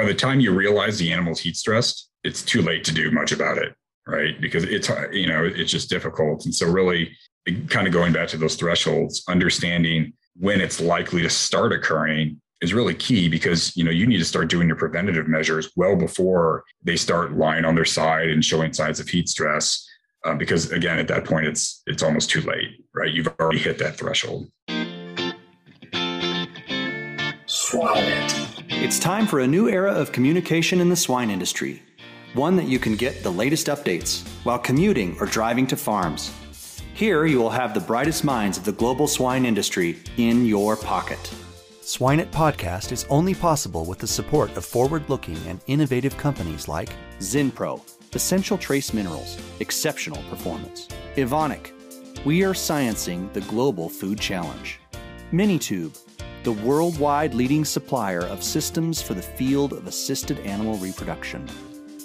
by 0.00 0.06
the 0.06 0.14
time 0.14 0.40
you 0.40 0.50
realize 0.52 0.98
the 0.98 1.12
animal's 1.12 1.40
heat 1.40 1.56
stressed, 1.56 2.08
it's 2.24 2.40
too 2.42 2.62
late 2.62 2.84
to 2.84 2.94
do 2.94 3.10
much 3.10 3.32
about 3.32 3.58
it, 3.58 3.74
right? 4.06 4.40
Because 4.40 4.64
it's 4.64 4.88
you 5.12 5.26
know 5.26 5.44
it's 5.44 5.70
just 5.70 5.90
difficult, 5.90 6.46
and 6.46 6.54
so 6.54 6.66
really 6.66 7.14
kind 7.68 7.86
of 7.86 7.92
going 7.92 8.12
back 8.12 8.28
to 8.28 8.38
those 8.38 8.56
thresholds, 8.56 9.22
understanding 9.28 10.14
when 10.36 10.60
it's 10.62 10.80
likely 10.80 11.20
to 11.20 11.28
start 11.28 11.72
occurring 11.72 12.40
is 12.62 12.72
really 12.72 12.94
key 12.94 13.28
because 13.28 13.76
you 13.76 13.84
know 13.84 13.90
you 13.90 14.06
need 14.06 14.18
to 14.18 14.24
start 14.24 14.48
doing 14.48 14.68
your 14.68 14.76
preventative 14.76 15.28
measures 15.28 15.70
well 15.76 15.96
before 15.96 16.64
they 16.82 16.96
start 16.96 17.36
lying 17.36 17.66
on 17.66 17.74
their 17.74 17.84
side 17.84 18.30
and 18.30 18.44
showing 18.44 18.72
signs 18.72 19.00
of 19.00 19.08
heat 19.08 19.28
stress 19.28 19.86
uh, 20.24 20.34
because 20.34 20.70
again 20.70 20.98
at 20.98 21.08
that 21.08 21.24
point 21.24 21.46
it's 21.46 21.82
it's 21.86 22.02
almost 22.02 22.30
too 22.30 22.42
late 22.42 22.84
right? 22.94 23.12
You've 23.12 23.28
already 23.40 23.58
hit 23.58 23.78
that 23.78 23.96
threshold 23.96 24.50
it's 28.82 28.98
time 28.98 29.26
for 29.26 29.40
a 29.40 29.46
new 29.46 29.68
era 29.68 29.92
of 29.92 30.10
communication 30.10 30.80
in 30.80 30.88
the 30.88 30.96
swine 30.96 31.30
industry 31.30 31.82
one 32.32 32.56
that 32.56 32.68
you 32.68 32.78
can 32.78 32.94
get 32.94 33.22
the 33.22 33.30
latest 33.30 33.66
updates 33.66 34.26
while 34.44 34.58
commuting 34.58 35.16
or 35.18 35.26
driving 35.26 35.66
to 35.66 35.76
farms. 35.76 36.32
Here 36.94 37.26
you 37.26 37.38
will 37.38 37.50
have 37.50 37.74
the 37.74 37.80
brightest 37.80 38.24
minds 38.24 38.56
of 38.56 38.64
the 38.64 38.72
global 38.72 39.08
swine 39.08 39.44
industry 39.44 39.98
in 40.16 40.46
your 40.46 40.76
pocket. 40.76 41.18
SwineIt 41.82 42.30
Podcast 42.30 42.92
is 42.92 43.04
only 43.10 43.34
possible 43.34 43.84
with 43.84 43.98
the 43.98 44.06
support 44.06 44.56
of 44.56 44.64
forward 44.64 45.08
looking 45.08 45.36
and 45.48 45.60
innovative 45.66 46.16
companies 46.16 46.68
like 46.68 46.90
Zinpro, 47.18 47.82
Essential 48.14 48.56
Trace 48.56 48.94
Minerals, 48.94 49.36
Exceptional 49.58 50.22
Performance, 50.30 50.86
Evonik, 51.16 51.72
We 52.24 52.44
Are 52.44 52.54
Sciencing 52.54 53.32
the 53.32 53.40
Global 53.42 53.88
Food 53.88 54.20
Challenge, 54.20 54.78
Minitube, 55.32 55.98
the 56.42 56.52
worldwide 56.52 57.34
leading 57.34 57.64
supplier 57.64 58.22
of 58.22 58.42
systems 58.42 59.02
for 59.02 59.12
the 59.12 59.22
field 59.22 59.74
of 59.74 59.86
assisted 59.86 60.38
animal 60.40 60.76
reproduction, 60.78 61.46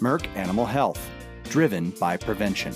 Merck 0.01 0.27
Animal 0.35 0.65
Health, 0.65 1.09
driven 1.45 1.91
by 1.91 2.17
prevention, 2.17 2.73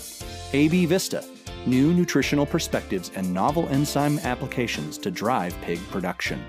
AB 0.54 0.86
Vista, 0.86 1.26
new 1.66 1.94
nutritional 1.94 2.46
perspectives 2.46 3.12
and 3.16 3.34
novel 3.34 3.68
enzyme 3.70 4.20
applications 4.20 4.98
to 5.00 5.12
drive 5.12 5.54
pig 5.62 5.80
production. 5.90 6.42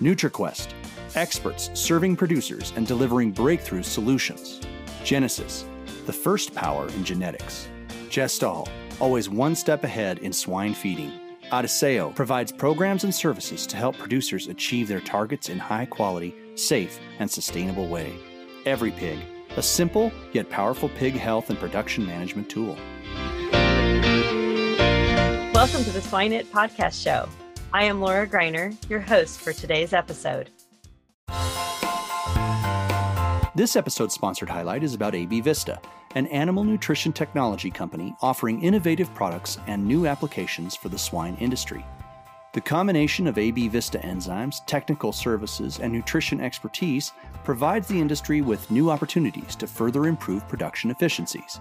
NutriQuest, 0.00 0.72
experts 1.14 1.70
serving 1.74 2.16
producers 2.16 2.72
and 2.74 2.86
delivering 2.88 3.30
breakthrough 3.30 3.84
solutions. 3.84 4.60
Genesus, 5.04 5.64
the 6.06 6.12
first 6.12 6.52
power 6.54 6.88
in 6.88 7.04
genetics. 7.04 7.68
Gestal, 8.08 8.68
always 8.98 9.28
one 9.28 9.54
step 9.54 9.84
ahead 9.84 10.18
in 10.18 10.32
swine 10.32 10.74
feeding. 10.74 11.12
Adisseo 11.52 12.12
provides 12.12 12.50
programs 12.50 13.04
and 13.04 13.14
services 13.14 13.68
to 13.68 13.76
help 13.76 13.96
producers 13.96 14.48
achieve 14.48 14.88
their 14.88 15.00
targets 15.00 15.48
in 15.48 15.60
high 15.60 15.86
quality, 15.86 16.34
safe, 16.56 16.98
and 17.20 17.30
sustainable 17.30 17.86
way. 17.86 18.12
Every 18.64 18.90
Pig, 18.90 19.20
a 19.56 19.62
simple 19.62 20.10
yet 20.32 20.50
powerful 20.50 20.88
pig 20.88 21.14
health 21.14 21.48
and 21.48 21.58
production 21.58 22.04
management 22.04 22.50
tool. 22.50 22.76
Welcome 25.54 25.84
to 25.84 25.90
the 25.90 26.02
Swine 26.02 26.32
It 26.32 26.50
podcast 26.50 27.00
show. 27.00 27.28
I 27.72 27.84
am 27.84 28.00
Laura 28.00 28.26
Greiner, 28.26 28.76
your 28.90 29.00
host 29.00 29.40
for 29.40 29.52
today's 29.52 29.92
episode. 29.92 30.50
This 33.54 33.76
episode's 33.76 34.14
sponsored 34.14 34.50
highlight 34.50 34.82
is 34.82 34.94
about 34.94 35.14
AB 35.14 35.42
Vista, 35.42 35.80
an 36.16 36.26
animal 36.28 36.64
nutrition 36.64 37.12
technology 37.12 37.70
company 37.70 38.16
offering 38.22 38.62
innovative 38.62 39.12
products 39.14 39.58
and 39.66 39.86
new 39.86 40.06
applications 40.06 40.74
for 40.74 40.88
the 40.88 40.98
swine 40.98 41.36
industry. 41.40 41.84
The 42.54 42.60
combination 42.62 43.26
of 43.26 43.36
AB 43.36 43.68
Vista 43.68 43.98
enzymes, 43.98 44.64
technical 44.64 45.12
services, 45.12 45.78
and 45.78 45.92
nutrition 45.92 46.40
expertise 46.40 47.12
provides 47.44 47.86
the 47.86 48.00
industry 48.00 48.40
with 48.40 48.70
new 48.70 48.90
opportunities 48.90 49.54
to 49.56 49.66
further 49.66 50.06
improve 50.06 50.48
production 50.48 50.90
efficiencies. 50.90 51.60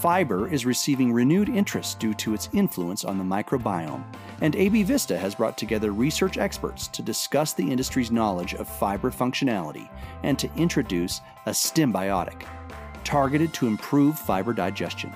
Fiber 0.00 0.50
is 0.50 0.64
receiving 0.64 1.12
renewed 1.12 1.50
interest 1.50 1.98
due 1.98 2.14
to 2.14 2.32
its 2.32 2.48
influence 2.54 3.04
on 3.04 3.18
the 3.18 3.24
microbiome, 3.24 4.04
and 4.40 4.56
AB 4.56 4.82
Vista 4.84 5.18
has 5.18 5.34
brought 5.34 5.58
together 5.58 5.92
research 5.92 6.38
experts 6.38 6.88
to 6.88 7.02
discuss 7.02 7.52
the 7.52 7.70
industry's 7.70 8.10
knowledge 8.10 8.54
of 8.54 8.66
fiber 8.66 9.10
functionality 9.10 9.90
and 10.22 10.38
to 10.38 10.50
introduce 10.56 11.20
a 11.44 11.50
Stimbiotic, 11.50 12.46
targeted 13.04 13.52
to 13.54 13.66
improve 13.66 14.18
fiber 14.18 14.52
digestion. 14.52 15.12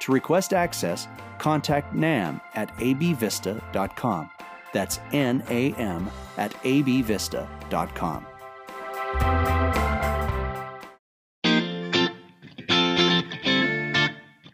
To 0.00 0.12
request 0.12 0.52
access, 0.52 1.08
contact 1.38 1.94
NAM 1.94 2.40
at 2.54 2.74
abvista.com. 2.76 4.30
That's 4.72 4.98
N 5.12 5.42
A 5.48 5.72
M 5.74 6.10
at 6.36 6.52
abvista.com. 6.62 8.26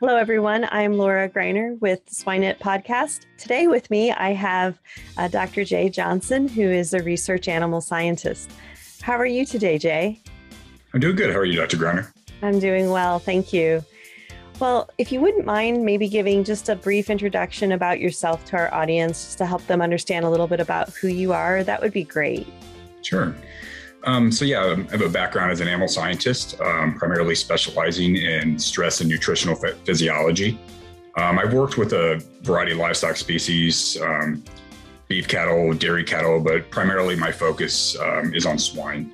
Hello, 0.00 0.14
everyone. 0.14 0.68
I'm 0.70 0.96
Laura 0.96 1.28
Greiner 1.28 1.78
with 1.80 2.06
SwineIt 2.06 2.58
Podcast. 2.60 3.26
Today, 3.36 3.66
with 3.66 3.90
me, 3.90 4.12
I 4.12 4.32
have 4.32 4.78
uh, 5.16 5.26
Dr. 5.26 5.64
Jay 5.64 5.88
Johnson, 5.88 6.46
who 6.46 6.62
is 6.62 6.94
a 6.94 7.02
research 7.02 7.48
animal 7.48 7.80
scientist. 7.80 8.50
How 9.02 9.14
are 9.14 9.26
you 9.26 9.44
today, 9.44 9.76
Jay? 9.76 10.20
I'm 10.94 11.00
doing 11.00 11.16
good. 11.16 11.30
How 11.32 11.38
are 11.38 11.44
you, 11.44 11.56
Dr. 11.56 11.76
Greiner? 11.76 12.12
I'm 12.42 12.58
doing 12.58 12.90
well. 12.90 13.18
Thank 13.18 13.52
you. 13.52 13.84
Well, 14.60 14.90
if 14.98 15.12
you 15.12 15.20
wouldn't 15.20 15.46
mind 15.46 15.84
maybe 15.84 16.08
giving 16.08 16.42
just 16.42 16.68
a 16.68 16.74
brief 16.74 17.10
introduction 17.10 17.72
about 17.72 18.00
yourself 18.00 18.44
to 18.46 18.56
our 18.56 18.74
audience, 18.74 19.24
just 19.24 19.38
to 19.38 19.46
help 19.46 19.64
them 19.66 19.80
understand 19.80 20.24
a 20.24 20.30
little 20.30 20.48
bit 20.48 20.58
about 20.58 20.90
who 20.90 21.08
you 21.08 21.32
are, 21.32 21.62
that 21.62 21.80
would 21.80 21.92
be 21.92 22.02
great. 22.02 22.46
Sure. 23.02 23.34
Um, 24.04 24.32
so 24.32 24.44
yeah, 24.44 24.62
I 24.62 24.90
have 24.90 25.02
a 25.02 25.08
background 25.08 25.52
as 25.52 25.60
an 25.60 25.68
animal 25.68 25.86
scientist, 25.86 26.60
um, 26.60 26.94
primarily 26.94 27.34
specializing 27.34 28.16
in 28.16 28.58
stress 28.58 29.00
and 29.00 29.08
nutritional 29.08 29.54
physiology. 29.84 30.58
Um, 31.16 31.38
I've 31.38 31.52
worked 31.52 31.78
with 31.78 31.92
a 31.92 32.24
variety 32.42 32.72
of 32.72 32.78
livestock 32.78 33.16
species, 33.16 34.00
um, 34.00 34.42
beef 35.08 35.26
cattle, 35.26 35.72
dairy 35.72 36.04
cattle, 36.04 36.40
but 36.40 36.70
primarily 36.70 37.16
my 37.16 37.32
focus 37.32 37.98
um, 37.98 38.34
is 38.34 38.46
on 38.46 38.58
swine. 38.58 39.12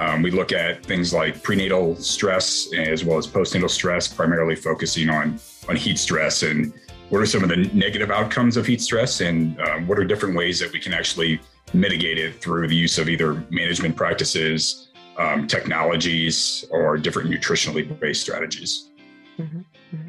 Um, 0.00 0.22
we 0.22 0.30
look 0.30 0.50
at 0.50 0.84
things 0.84 1.12
like 1.12 1.42
prenatal 1.42 1.94
stress 1.94 2.72
as 2.72 3.04
well 3.04 3.18
as 3.18 3.26
postnatal 3.26 3.70
stress, 3.70 4.08
primarily 4.08 4.56
focusing 4.56 5.10
on 5.10 5.38
on 5.68 5.76
heat 5.76 5.98
stress 5.98 6.42
and 6.42 6.72
what 7.10 7.20
are 7.20 7.26
some 7.26 7.42
of 7.42 7.48
the 7.48 7.56
negative 7.74 8.10
outcomes 8.10 8.56
of 8.56 8.64
heat 8.66 8.80
stress 8.80 9.20
and 9.20 9.56
what 9.86 9.98
are 9.98 10.04
different 10.04 10.36
ways 10.36 10.58
that 10.60 10.72
we 10.72 10.80
can 10.80 10.94
actually 10.94 11.40
mitigate 11.72 12.18
it 12.18 12.40
through 12.40 12.68
the 12.68 12.74
use 12.74 12.98
of 12.98 13.08
either 13.08 13.44
management 13.50 13.96
practices, 13.96 14.88
um, 15.18 15.46
technologies, 15.46 16.64
or 16.70 16.96
different 16.96 17.30
nutritionally 17.30 17.98
based 18.00 18.22
strategies. 18.22 18.90
Mm-hmm. 19.38 19.58
mm-hmm. 19.58 20.08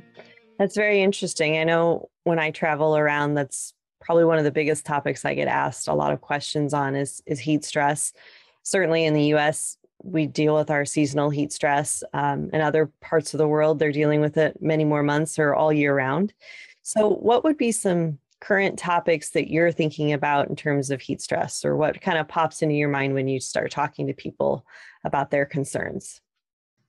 That's 0.57 0.75
very 0.75 1.01
interesting. 1.01 1.57
I 1.57 1.63
know 1.63 2.09
when 2.23 2.37
I 2.37 2.51
travel 2.51 2.95
around, 2.95 3.33
that's 3.33 3.73
probably 3.99 4.25
one 4.25 4.37
of 4.37 4.43
the 4.43 4.51
biggest 4.51 4.85
topics 4.85 5.25
I 5.25 5.33
get 5.33 5.47
asked 5.47 5.87
a 5.87 5.93
lot 5.95 6.13
of 6.13 6.21
questions 6.21 6.71
on 6.71 6.95
is, 6.95 7.21
is 7.25 7.39
heat 7.39 7.65
stress. 7.65 8.13
Certainly 8.61 9.05
in 9.05 9.15
the 9.15 9.33
US, 9.35 9.77
we 10.03 10.27
deal 10.27 10.55
with 10.55 10.69
our 10.69 10.85
seasonal 10.85 11.29
heat 11.29 11.51
stress. 11.51 12.03
Um, 12.13 12.49
in 12.53 12.61
other 12.61 12.91
parts 13.01 13.33
of 13.33 13.37
the 13.37 13.47
world, 13.47 13.79
they're 13.79 13.91
dealing 13.91 14.21
with 14.21 14.37
it 14.37 14.61
many 14.61 14.83
more 14.83 15.03
months 15.03 15.39
or 15.39 15.53
all 15.53 15.71
year 15.71 15.95
round. 15.95 16.33
So, 16.81 17.09
what 17.09 17.43
would 17.43 17.57
be 17.57 17.71
some 17.71 18.19
current 18.39 18.77
topics 18.77 19.29
that 19.29 19.51
you're 19.51 19.71
thinking 19.71 20.13
about 20.13 20.49
in 20.49 20.55
terms 20.55 20.89
of 20.89 20.99
heat 20.99 21.21
stress 21.21 21.63
or 21.63 21.75
what 21.75 22.01
kind 22.01 22.17
of 22.17 22.27
pops 22.27 22.61
into 22.61 22.75
your 22.75 22.89
mind 22.89 23.13
when 23.13 23.27
you 23.27 23.39
start 23.39 23.71
talking 23.71 24.07
to 24.07 24.13
people 24.13 24.65
about 25.03 25.31
their 25.31 25.45
concerns? 25.45 26.21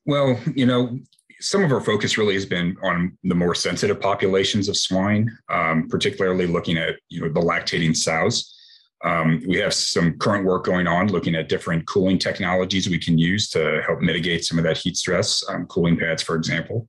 Well, 0.06 0.40
you 0.54 0.66
know, 0.66 0.98
some 1.40 1.62
of 1.62 1.72
our 1.72 1.80
focus 1.80 2.16
really 2.16 2.34
has 2.34 2.46
been 2.46 2.76
on 2.82 3.16
the 3.24 3.34
more 3.34 3.54
sensitive 3.54 4.00
populations 4.00 4.68
of 4.68 4.76
swine, 4.76 5.30
um, 5.50 5.88
particularly 5.88 6.46
looking 6.46 6.78
at 6.78 6.96
you 7.08 7.20
know 7.20 7.28
the 7.28 7.40
lactating 7.40 7.96
sows. 7.96 8.51
Um, 9.04 9.42
we 9.46 9.56
have 9.58 9.74
some 9.74 10.16
current 10.18 10.44
work 10.44 10.64
going 10.64 10.86
on 10.86 11.08
looking 11.08 11.34
at 11.34 11.48
different 11.48 11.86
cooling 11.86 12.18
technologies 12.18 12.88
we 12.88 12.98
can 12.98 13.18
use 13.18 13.48
to 13.50 13.82
help 13.86 14.00
mitigate 14.00 14.44
some 14.44 14.58
of 14.58 14.64
that 14.64 14.78
heat 14.78 14.96
stress, 14.96 15.42
um, 15.48 15.66
cooling 15.66 15.96
pads, 15.96 16.22
for 16.22 16.36
example. 16.36 16.88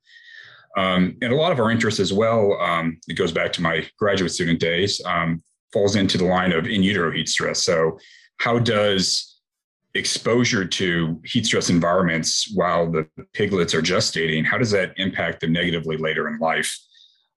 Um, 0.78 1.18
and 1.22 1.32
a 1.32 1.36
lot 1.36 1.52
of 1.52 1.60
our 1.60 1.72
interest 1.72 2.00
as 2.00 2.14
well, 2.14 2.60
um, 2.62 3.00
it 3.08 3.16
goes 3.16 3.32
back 3.32 3.54
to 3.54 3.62
my 3.62 3.88
graduate 3.98 4.32
student 4.32 4.60
days, 4.60 5.02
um, 5.06 5.44
falls 5.72 5.96
into 5.96 6.18
the 6.18 6.26
line 6.26 6.52
of 6.52 6.68
in 6.68 6.84
utero 6.84 7.12
heat 7.12 7.30
stress. 7.30 7.64
So, 7.64 8.00
how 8.38 8.60
does 8.60 9.34
exposure 9.96 10.66
to 10.66 11.22
heat 11.24 11.46
stress 11.46 11.70
environments 11.70 12.52
while 12.56 12.92
the 12.92 13.08
piglets 13.34 13.74
are 13.74 13.82
gestating, 13.82 14.46
how 14.46 14.58
does 14.58 14.72
that 14.72 14.94
impact 14.98 15.42
them 15.42 15.54
negatively 15.54 15.98
later 15.98 16.28
in 16.28 16.40
life? 16.40 16.76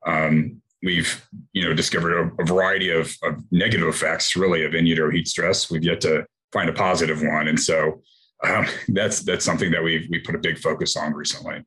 Um, 0.07 0.63
we've 0.83 1.27
you 1.53 1.65
know 1.65 1.75
discovered 1.75 2.13
a, 2.13 2.43
a 2.43 2.45
variety 2.45 2.91
of, 2.91 3.15
of, 3.23 3.43
negative 3.51 3.89
effects 3.89 4.37
really 4.37 4.65
of 4.65 4.75
in 4.75 4.87
utero 4.87 5.11
heat 5.11 5.29
stress. 5.29 5.71
We've 5.71 5.83
yet 5.85 6.01
to 6.03 6.27
find 6.53 6.69
a 6.69 6.73
positive 6.73 7.23
one, 7.23 7.49
and 7.49 7.59
so 7.59 8.03
um, 8.45 8.67
that's 8.89 9.21
that's 9.21 9.45
something 9.45 9.71
that 9.71 9.83
we've 9.83 10.07
we 10.11 10.19
put 10.21 10.35
a 10.35 10.39
big 10.39 10.59
focus 10.59 10.97
on 10.97 11.13
recently. 11.13 11.63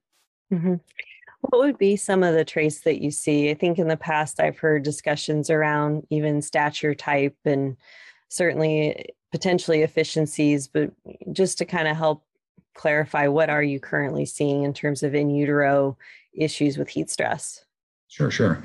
Mm-hmm. 0.54 0.76
What 1.42 1.60
would 1.60 1.78
be 1.78 1.96
some 1.96 2.24
of 2.24 2.36
the 2.36 2.44
traits 2.44 2.82
that 2.82 3.02
you 3.02 3.12
see? 3.12 3.50
I 3.50 3.54
think 3.54 3.80
in 3.80 3.88
the 3.88 3.98
past 3.98 4.40
I've 4.40 4.60
heard 4.60 4.84
discussions 4.84 5.50
around 5.50 6.06
even 6.10 6.42
stature 6.42 6.94
type 6.94 7.38
and 7.46 7.78
certainly 8.28 9.14
potentially 9.32 9.82
efficiencies, 9.82 10.68
but 10.68 10.92
just 11.32 11.58
to 11.60 11.66
kind 11.66 11.88
of 11.88 11.96
help 11.96 12.26
clarify 12.76 13.28
what 13.28 13.50
are 13.50 13.64
you 13.64 13.80
currently 13.80 14.26
seeing 14.26 14.64
in 14.64 14.74
terms 14.74 15.02
of 15.02 15.16
in 15.16 15.30
utero 15.30 15.98
issues 16.34 16.78
with 16.78 16.90
heat 16.90 17.10
stress? 17.10 17.64
Sure, 18.10 18.32
sure. 18.32 18.64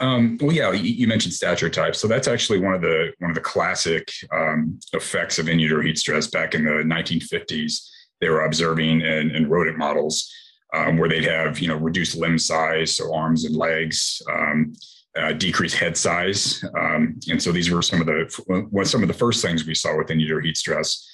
Um, 0.00 0.36
well, 0.40 0.52
yeah, 0.52 0.72
you, 0.72 1.06
mentioned 1.06 1.32
stature 1.32 1.70
type, 1.70 1.94
so 1.94 2.08
that's 2.08 2.26
actually 2.26 2.58
one 2.58 2.74
of 2.74 2.80
the 2.80 3.12
one 3.20 3.30
of 3.30 3.36
the 3.36 3.40
classic 3.40 4.10
um, 4.32 4.80
effects 4.92 5.38
of 5.38 5.48
in 5.48 5.60
utero 5.60 5.82
heat 5.82 5.96
stress. 5.96 6.26
Back 6.26 6.54
in 6.54 6.64
the 6.64 6.82
1950s, 6.82 7.88
they 8.20 8.28
were 8.28 8.44
observing 8.44 9.02
in, 9.02 9.30
in 9.30 9.48
rodent 9.48 9.78
models 9.78 10.32
um, 10.74 10.96
where 10.96 11.08
they'd 11.08 11.24
have 11.24 11.60
you 11.60 11.68
know 11.68 11.76
reduced 11.76 12.16
limb 12.16 12.36
size, 12.36 12.96
so 12.96 13.14
arms 13.14 13.44
and 13.44 13.54
legs, 13.54 14.20
um, 14.28 14.72
uh, 15.16 15.32
decreased 15.34 15.76
head 15.76 15.96
size, 15.96 16.64
um, 16.76 17.18
and 17.28 17.40
so 17.40 17.52
these 17.52 17.70
were 17.70 17.82
some 17.82 18.00
of 18.00 18.08
the 18.08 18.66
what 18.70 18.88
some 18.88 19.02
of 19.02 19.08
the 19.08 19.14
first 19.14 19.40
things 19.40 19.66
we 19.66 19.74
saw 19.74 19.96
with 19.96 20.10
in 20.10 20.18
utero 20.18 20.42
heat 20.42 20.56
stress. 20.56 21.06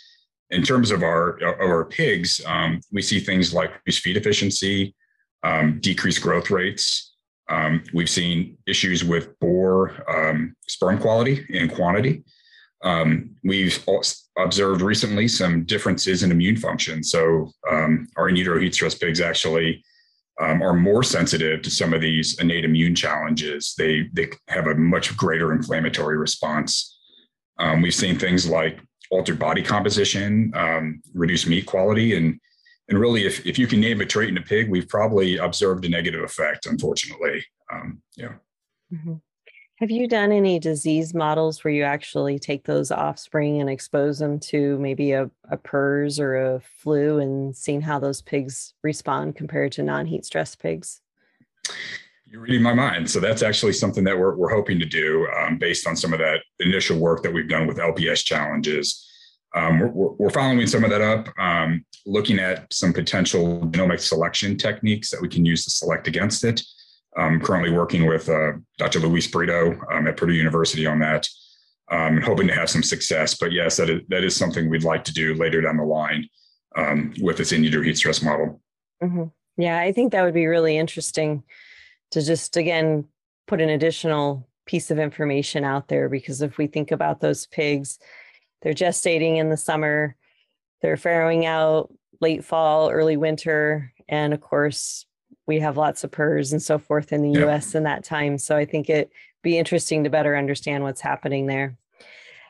In 0.50 0.62
terms 0.62 0.90
of 0.90 1.02
our 1.02 1.37
of 1.38 1.61
our 1.61 1.84
pigs, 1.84 2.40
um, 2.46 2.81
we 2.90 3.02
see 3.02 3.20
things 3.20 3.52
like 3.52 3.73
reduced 3.84 4.02
feed 4.02 4.17
efficiency, 4.17 4.94
decreased 5.81 6.23
growth 6.23 6.50
rates. 6.50 7.12
Um, 7.49 7.85
we've 7.93 8.11
seen 8.11 8.59
issues 8.67 9.05
with 9.05 9.39
boar 9.39 9.93
um, 10.09 10.55
sperm 10.67 10.99
quality 10.99 11.47
and 11.55 11.73
quantity. 11.73 12.25
Um, 12.83 13.37
we've 13.45 13.85
observed 14.39 14.83
recently 14.83 15.29
some 15.29 15.65
differences 15.65 16.23
in 16.23 16.31
immune 16.31 16.57
function. 16.57 17.03
So 17.03 17.51
um, 17.71 18.09
our 18.17 18.29
in 18.29 18.37
utero 18.37 18.61
heat 18.61 18.75
stress 18.75 18.95
pigs 18.95 19.21
actually 19.21 19.85
um, 20.41 20.61
are 20.63 20.75
more 20.75 21.03
sensitive 21.03 21.63
to 21.63 21.71
some 21.71 21.95
of 21.95 22.01
these 22.01 22.39
innate 22.41 22.65
immune 22.65 22.95
challenges. 22.95 23.75
They 23.79 24.09
they 24.13 24.29
have 24.49 24.67
a 24.67 24.75
much 24.75 25.17
greater 25.17 25.53
inflammatory 25.53 26.19
response. 26.19 26.99
Um, 27.59 27.81
we've 27.81 27.95
seen 27.95 28.19
things 28.19 28.47
like 28.47 28.79
altered 29.11 29.39
body 29.39 29.63
composition, 29.63 30.53
reduced 31.15 31.47
meat 31.47 31.65
quality, 31.65 32.17
and 32.17 32.39
and 32.88 32.99
really, 32.99 33.27
if, 33.27 33.44
if 33.44 33.59
you 33.59 33.67
can 33.67 33.81
name 33.81 34.00
a 34.00 34.06
trait 34.06 34.29
in 34.29 34.38
a 34.38 34.43
pig, 34.43 34.71
we've 34.71 34.88
probably 34.88 35.38
observed 35.38 35.85
a 35.85 35.88
negative 35.88 36.23
effect, 36.23 36.67
unfortunately. 36.67 37.44
Um, 37.73 38.00
yeah. 38.17 38.35
Mm-hmm. 38.93 39.15
Have 39.79 39.91
you 39.91 40.09
done 40.09 40.33
any 40.33 40.59
disease 40.59 41.12
models 41.12 41.62
where 41.62 41.75
you 41.75 41.83
actually 41.83 42.38
take 42.38 42.65
those 42.65 42.91
offspring 42.91 43.61
and 43.61 43.69
expose 43.69 44.21
them 44.21 44.38
to 44.41 44.79
maybe 44.79 45.12
a, 45.12 45.31
a 45.50 45.59
PRRS 45.59 46.19
or 46.19 46.37
a 46.37 46.61
flu 46.61 47.19
and 47.19 47.55
seen 47.55 47.83
how 47.83 47.99
those 47.99 48.23
pigs 48.23 48.73
respond 48.83 49.37
compared 49.37 49.73
to 49.73 49.83
non 49.83 50.06
heat 50.06 50.25
stress 50.25 50.55
pigs? 50.55 51.03
You're 52.25 52.41
reading 52.41 52.62
my 52.62 52.73
mind. 52.73 53.11
So 53.11 53.21
that's 53.21 53.43
actually 53.43 53.75
something 53.75 54.05
that 54.05 54.19
we're, 54.19 54.35
we're 54.35 54.55
hoping 54.55 54.79
to 54.79 54.87
do 54.87 55.29
um, 55.37 55.59
based 55.59 55.87
on 55.87 55.94
some 55.94 56.15
of 56.15 56.21
that 56.21 56.41
initial 56.61 56.99
work 56.99 57.23
that 57.23 57.33
we've 57.33 57.49
done 57.49 57.67
with 57.67 57.77
LPS 57.77 58.25
challenges. 58.25 59.06
Um, 59.56 59.79
we're, 59.79 60.12
we're, 60.19 60.31
following 60.31 60.67
some 60.67 60.85
of 60.85 60.91
that 60.91 61.00
up, 61.00 61.29
um, 61.38 61.82
looking 62.05 62.38
at 62.38 62.70
some 62.73 62.93
potential 62.93 63.61
genomic 63.70 64.00
selection 64.00 64.58
techniques 64.58 65.11
that 65.11 65.20
we 65.20 65.29
can 65.29 65.47
use 65.47 65.64
to 65.64 65.70
select 65.70 66.06
against 66.06 66.44
it. 66.44 66.62
I'm 67.17 67.41
currently 67.41 67.70
working 67.70 68.06
with 68.06 68.29
uh, 68.29 68.53
Dr. 68.76 69.00
Luiz 69.00 69.26
Brito 69.26 69.81
um, 69.91 70.06
at 70.06 70.19
Purdue 70.19 70.35
University 70.35 70.85
on 70.85 70.99
that, 70.99 71.26
um, 71.91 72.20
hoping 72.20 72.47
to 72.49 72.55
have 72.55 72.69
some 72.69 72.82
success. 72.82 73.35
But 73.35 73.53
yes, 73.53 73.79
that 73.79 73.88
is, 73.88 74.03
that 74.08 74.25
is 74.25 74.37
something 74.37 74.69
we'd 74.69 74.85
like 74.85 75.05
to 75.05 75.14
do 75.14 75.35
later 75.35 75.62
down 75.62 75.79
the 75.79 75.85
line 75.85 76.29
um, 76.76 77.14
with 77.23 77.38
this 77.38 77.52
in 77.52 77.64
utero 77.64 77.82
heat 77.82 77.97
stress 77.97 78.23
model. 78.23 78.61
Mm-hmm. 79.02 79.25
Yeah, 79.56 79.79
I 79.79 79.93
think 79.93 80.12
that 80.12 80.23
would 80.23 80.35
be 80.35 80.47
really 80.47 80.76
interesting 80.76 81.43
to 82.11 82.20
just, 82.20 82.59
again, 82.59 83.06
put 83.47 83.62
an 83.62 83.70
additional 83.70 84.47
piece 84.67 84.91
of 84.91 84.99
information 84.99 85.64
out 85.64 85.88
there 85.88 86.11
because 86.11 86.43
if 86.43 86.59
we 86.59 86.67
think 86.67 86.91
about 86.91 87.20
those 87.20 87.47
pigs, 87.47 87.99
they're 88.67 88.75
gestating 88.75 89.37
in 89.37 89.49
the 89.49 89.57
summer, 89.57 90.17
they're 90.83 90.97
farrowing 90.97 91.45
out 91.45 91.95
late 92.21 92.45
fall, 92.45 92.91
early 92.91 93.17
winter, 93.17 93.93
and 94.09 94.35
of 94.35 94.41
course, 94.41 95.07
we 95.47 95.61
have 95.61 95.77
lots 95.77 96.03
of 96.03 96.11
PRRS 96.11 96.51
and 96.51 96.61
so 96.61 96.77
forth 96.77 97.13
in 97.13 97.23
the 97.23 97.45
US 97.45 97.77
in 97.77 97.85
that 97.85 98.03
time. 98.03 98.39
So 98.39 98.57
I 98.57 98.65
think 98.65 98.91
it'd 98.91 99.13
be 99.45 99.57
interesting 99.57 100.03
to 100.03 100.11
better 100.11 100.37
understand 100.37 100.83
what's 100.83 101.01
happening 101.01 101.47
there. 101.47 101.79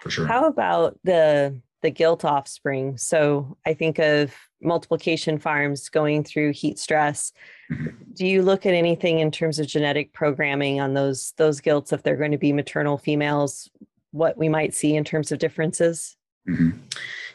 For 0.00 0.08
sure. 0.08 0.26
How 0.26 0.46
about 0.46 0.98
the 1.04 1.60
the 1.82 1.90
gilt 1.90 2.24
offspring? 2.24 2.96
So 2.96 3.58
I 3.66 3.74
think 3.74 3.98
of 3.98 4.34
multiplication 4.62 5.38
farms 5.38 5.90
going 5.90 6.24
through 6.24 6.54
heat 6.54 6.78
stress. 6.78 7.34
Mm-hmm. 7.70 7.88
Do 8.14 8.26
you 8.26 8.40
look 8.40 8.64
at 8.64 8.72
anything 8.72 9.18
in 9.18 9.30
terms 9.30 9.58
of 9.58 9.66
genetic 9.66 10.14
programming 10.14 10.80
on 10.80 10.94
those 10.94 11.34
those 11.36 11.60
gilts 11.60 11.92
if 11.92 12.02
they're 12.02 12.16
going 12.16 12.32
to 12.32 12.38
be 12.38 12.54
maternal 12.54 12.96
females 12.96 13.68
what 14.16 14.36
we 14.36 14.48
might 14.48 14.74
see 14.74 14.96
in 14.96 15.04
terms 15.04 15.30
of 15.30 15.38
differences? 15.38 16.16
Mm-hmm. 16.48 16.70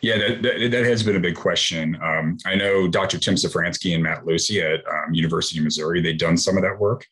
Yeah, 0.01 0.18
that, 0.18 0.42
that, 0.42 0.72
that, 0.72 0.86
has 0.86 1.04
been 1.04 1.16
a 1.16 1.19
big 1.19 1.36
question. 1.36 1.98
Um, 2.01 2.38
I 2.45 2.56
know 2.56 2.88
Dr. 2.88 3.19
Tim 3.19 3.36
Safranski 3.36 3.94
and 3.94 4.01
Matt 4.01 4.25
Lucy 4.25 4.62
at 4.62 4.80
um, 4.88 5.13
University 5.13 5.60
of 5.60 5.66
Missouri, 5.66 6.01
they've 6.01 6.18
done 6.18 6.38
some 6.38 6.57
of 6.57 6.63
that 6.63 6.80
work. 6.80 7.06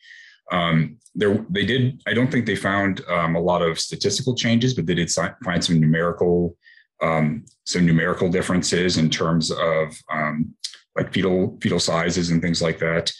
Um, 0.51 0.98
they 1.16 1.66
did, 1.66 2.01
I 2.07 2.13
don't 2.13 2.31
think 2.31 2.45
they 2.45 2.56
found 2.56 3.01
um, 3.07 3.36
a 3.36 3.39
lot 3.39 3.62
of 3.62 3.80
statistical 3.80 4.33
changes, 4.33 4.74
but 4.74 4.88
they 4.88 4.95
did 4.95 5.12
find 5.44 5.63
some 5.63 5.80
numerical, 5.80 6.57
um, 7.01 7.45
some 7.65 7.86
numerical 7.86 8.30
differences 8.30 8.98
in 8.98 9.10
terms 9.10 9.51
of 9.51 9.95
um, 10.12 10.54
like 10.95 11.13
fetal, 11.13 11.57
fetal 11.62 11.80
sizes 11.80 12.31
and 12.31 12.42
things 12.42 12.62
like 12.62 12.80
that. 12.80 13.12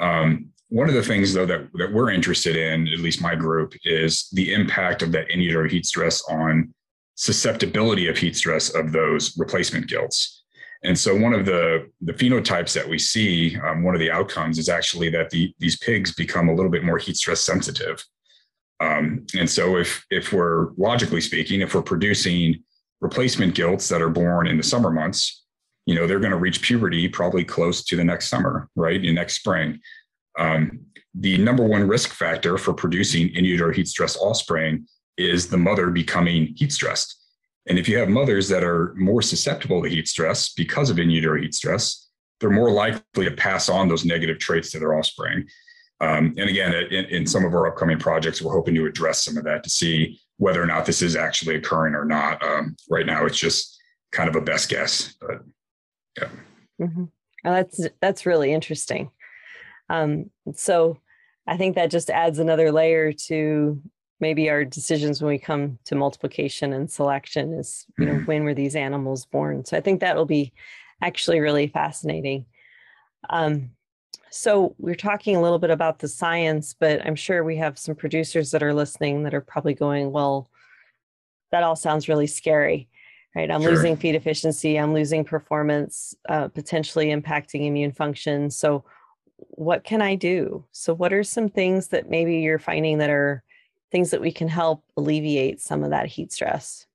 Um, 0.00 0.50
one 0.70 0.88
of 0.88 0.94
the 0.94 1.02
things, 1.02 1.34
though, 1.34 1.46
that, 1.46 1.68
that 1.74 1.92
we're 1.92 2.10
interested 2.10 2.56
in, 2.56 2.88
at 2.88 3.00
least 3.00 3.20
my 3.20 3.34
group, 3.34 3.74
is 3.84 4.28
the 4.32 4.54
impact 4.54 5.02
of 5.02 5.12
that 5.12 5.30
in 5.30 5.40
utero 5.40 5.68
heat 5.68 5.84
stress 5.84 6.22
on 6.30 6.72
susceptibility 7.16 8.06
of 8.06 8.16
heat 8.16 8.36
stress 8.36 8.70
of 8.70 8.92
those 8.92 9.36
replacement 9.36 9.88
gilts. 9.88 10.44
And 10.82 10.98
so, 10.98 11.14
one 11.14 11.34
of 11.34 11.44
the, 11.44 11.90
the 12.00 12.12
phenotypes 12.12 12.72
that 12.72 12.88
we 12.88 12.98
see, 12.98 13.58
um, 13.58 13.82
one 13.82 13.94
of 13.94 14.00
the 14.00 14.10
outcomes 14.10 14.58
is 14.58 14.68
actually 14.68 15.10
that 15.10 15.28
the, 15.30 15.52
these 15.58 15.76
pigs 15.76 16.14
become 16.14 16.48
a 16.48 16.54
little 16.54 16.70
bit 16.70 16.84
more 16.84 16.98
heat 16.98 17.16
stress 17.16 17.40
sensitive. 17.40 18.02
Um, 18.78 19.26
and 19.38 19.50
so, 19.50 19.76
if 19.76 20.06
if 20.10 20.32
we're 20.32 20.70
logically 20.76 21.20
speaking, 21.20 21.60
if 21.60 21.74
we're 21.74 21.82
producing 21.82 22.62
replacement 23.00 23.54
gilts 23.54 23.88
that 23.88 24.02
are 24.02 24.08
born 24.08 24.46
in 24.46 24.56
the 24.56 24.62
summer 24.62 24.90
months, 24.90 25.44
you 25.86 25.94
know, 25.94 26.06
they're 26.06 26.20
going 26.20 26.30
to 26.30 26.38
reach 26.38 26.62
puberty 26.62 27.08
probably 27.08 27.44
close 27.44 27.82
to 27.84 27.96
the 27.96 28.04
next 28.04 28.28
summer, 28.28 28.68
right? 28.76 29.04
In 29.04 29.16
next 29.16 29.34
spring. 29.34 29.80
Um, 30.40 30.80
the 31.14 31.38
number 31.38 31.64
one 31.64 31.86
risk 31.86 32.10
factor 32.10 32.56
for 32.56 32.72
producing 32.72 33.28
in 33.34 33.44
utero 33.44 33.72
heat 33.72 33.88
stress 33.88 34.16
offspring 34.16 34.86
is 35.16 35.48
the 35.48 35.58
mother 35.58 35.90
becoming 35.90 36.54
heat 36.56 36.72
stressed. 36.72 37.16
And 37.68 37.78
if 37.78 37.88
you 37.88 37.98
have 37.98 38.08
mothers 38.08 38.48
that 38.48 38.64
are 38.64 38.94
more 38.96 39.22
susceptible 39.22 39.82
to 39.82 39.88
heat 39.88 40.08
stress 40.08 40.52
because 40.52 40.88
of 40.88 40.98
in 40.98 41.10
utero 41.10 41.40
heat 41.40 41.54
stress, 41.54 42.08
they're 42.40 42.50
more 42.50 42.70
likely 42.70 43.26
to 43.26 43.30
pass 43.30 43.68
on 43.68 43.88
those 43.88 44.04
negative 44.04 44.38
traits 44.38 44.70
to 44.70 44.78
their 44.78 44.94
offspring. 44.94 45.46
Um, 46.00 46.34
and 46.38 46.48
again, 46.48 46.72
in, 46.72 47.04
in, 47.06 47.26
some 47.26 47.44
of 47.44 47.52
our 47.52 47.66
upcoming 47.66 47.98
projects, 47.98 48.40
we're 48.40 48.54
hoping 48.54 48.74
to 48.76 48.86
address 48.86 49.22
some 49.22 49.36
of 49.36 49.44
that 49.44 49.62
to 49.64 49.68
see 49.68 50.18
whether 50.38 50.62
or 50.62 50.66
not 50.66 50.86
this 50.86 51.02
is 51.02 51.14
actually 51.14 51.56
occurring 51.56 51.94
or 51.94 52.06
not. 52.06 52.42
Um, 52.42 52.74
right 52.88 53.04
now, 53.04 53.26
it's 53.26 53.38
just 53.38 53.78
kind 54.10 54.26
of 54.26 54.34
a 54.34 54.40
best 54.40 54.70
guess, 54.70 55.14
but 55.20 55.42
yeah. 56.18 56.28
Mm-hmm. 56.80 57.04
Well, 57.44 57.54
that's 57.54 57.86
that's 58.00 58.24
really 58.24 58.52
interesting. 58.52 59.10
Um, 59.90 60.30
so 60.54 60.98
I 61.46 61.56
think 61.56 61.74
that 61.74 61.90
just 61.90 62.08
adds 62.08 62.38
another 62.38 62.70
layer 62.72 63.12
to 63.12 63.82
maybe 64.20 64.48
our 64.48 64.64
decisions 64.64 65.20
when 65.20 65.30
we 65.30 65.38
come 65.38 65.78
to 65.86 65.94
multiplication 65.94 66.72
and 66.72 66.90
selection 66.90 67.54
is, 67.54 67.86
you 67.98 68.06
know, 68.06 68.12
mm-hmm. 68.12 68.24
when 68.26 68.44
were 68.44 68.54
these 68.54 68.76
animals 68.76 69.26
born? 69.26 69.64
So 69.64 69.76
I 69.76 69.80
think 69.80 70.00
that 70.00 70.16
will 70.16 70.26
be 70.26 70.52
actually 71.02 71.40
really 71.40 71.66
fascinating. 71.66 72.46
Um, 73.30 73.70
so 74.30 74.76
we're 74.78 74.94
talking 74.94 75.34
a 75.34 75.42
little 75.42 75.58
bit 75.58 75.70
about 75.70 75.98
the 75.98 76.06
science, 76.06 76.74
but 76.78 77.04
I'm 77.04 77.16
sure 77.16 77.42
we 77.42 77.56
have 77.56 77.78
some 77.78 77.96
producers 77.96 78.52
that 78.52 78.62
are 78.62 78.74
listening 78.74 79.24
that 79.24 79.34
are 79.34 79.40
probably 79.40 79.74
going, 79.74 80.12
well, 80.12 80.50
that 81.50 81.64
all 81.64 81.74
sounds 81.74 82.08
really 82.08 82.28
scary, 82.28 82.88
right? 83.34 83.50
I'm 83.50 83.62
sure. 83.62 83.72
losing 83.72 83.96
feed 83.96 84.14
efficiency, 84.14 84.76
I'm 84.76 84.94
losing 84.94 85.24
performance, 85.24 86.14
uh, 86.28 86.46
potentially 86.48 87.06
impacting 87.06 87.66
immune 87.66 87.90
function. 87.90 88.50
So 88.50 88.84
what 89.48 89.84
can 89.84 90.02
I 90.02 90.14
do? 90.14 90.64
So, 90.72 90.94
what 90.94 91.12
are 91.12 91.24
some 91.24 91.48
things 91.48 91.88
that 91.88 92.10
maybe 92.10 92.38
you're 92.38 92.58
finding 92.58 92.98
that 92.98 93.10
are 93.10 93.42
things 93.90 94.10
that 94.10 94.20
we 94.20 94.32
can 94.32 94.48
help 94.48 94.84
alleviate 94.96 95.60
some 95.60 95.82
of 95.82 95.90
that 95.90 96.06
heat 96.06 96.32
stress? 96.32 96.86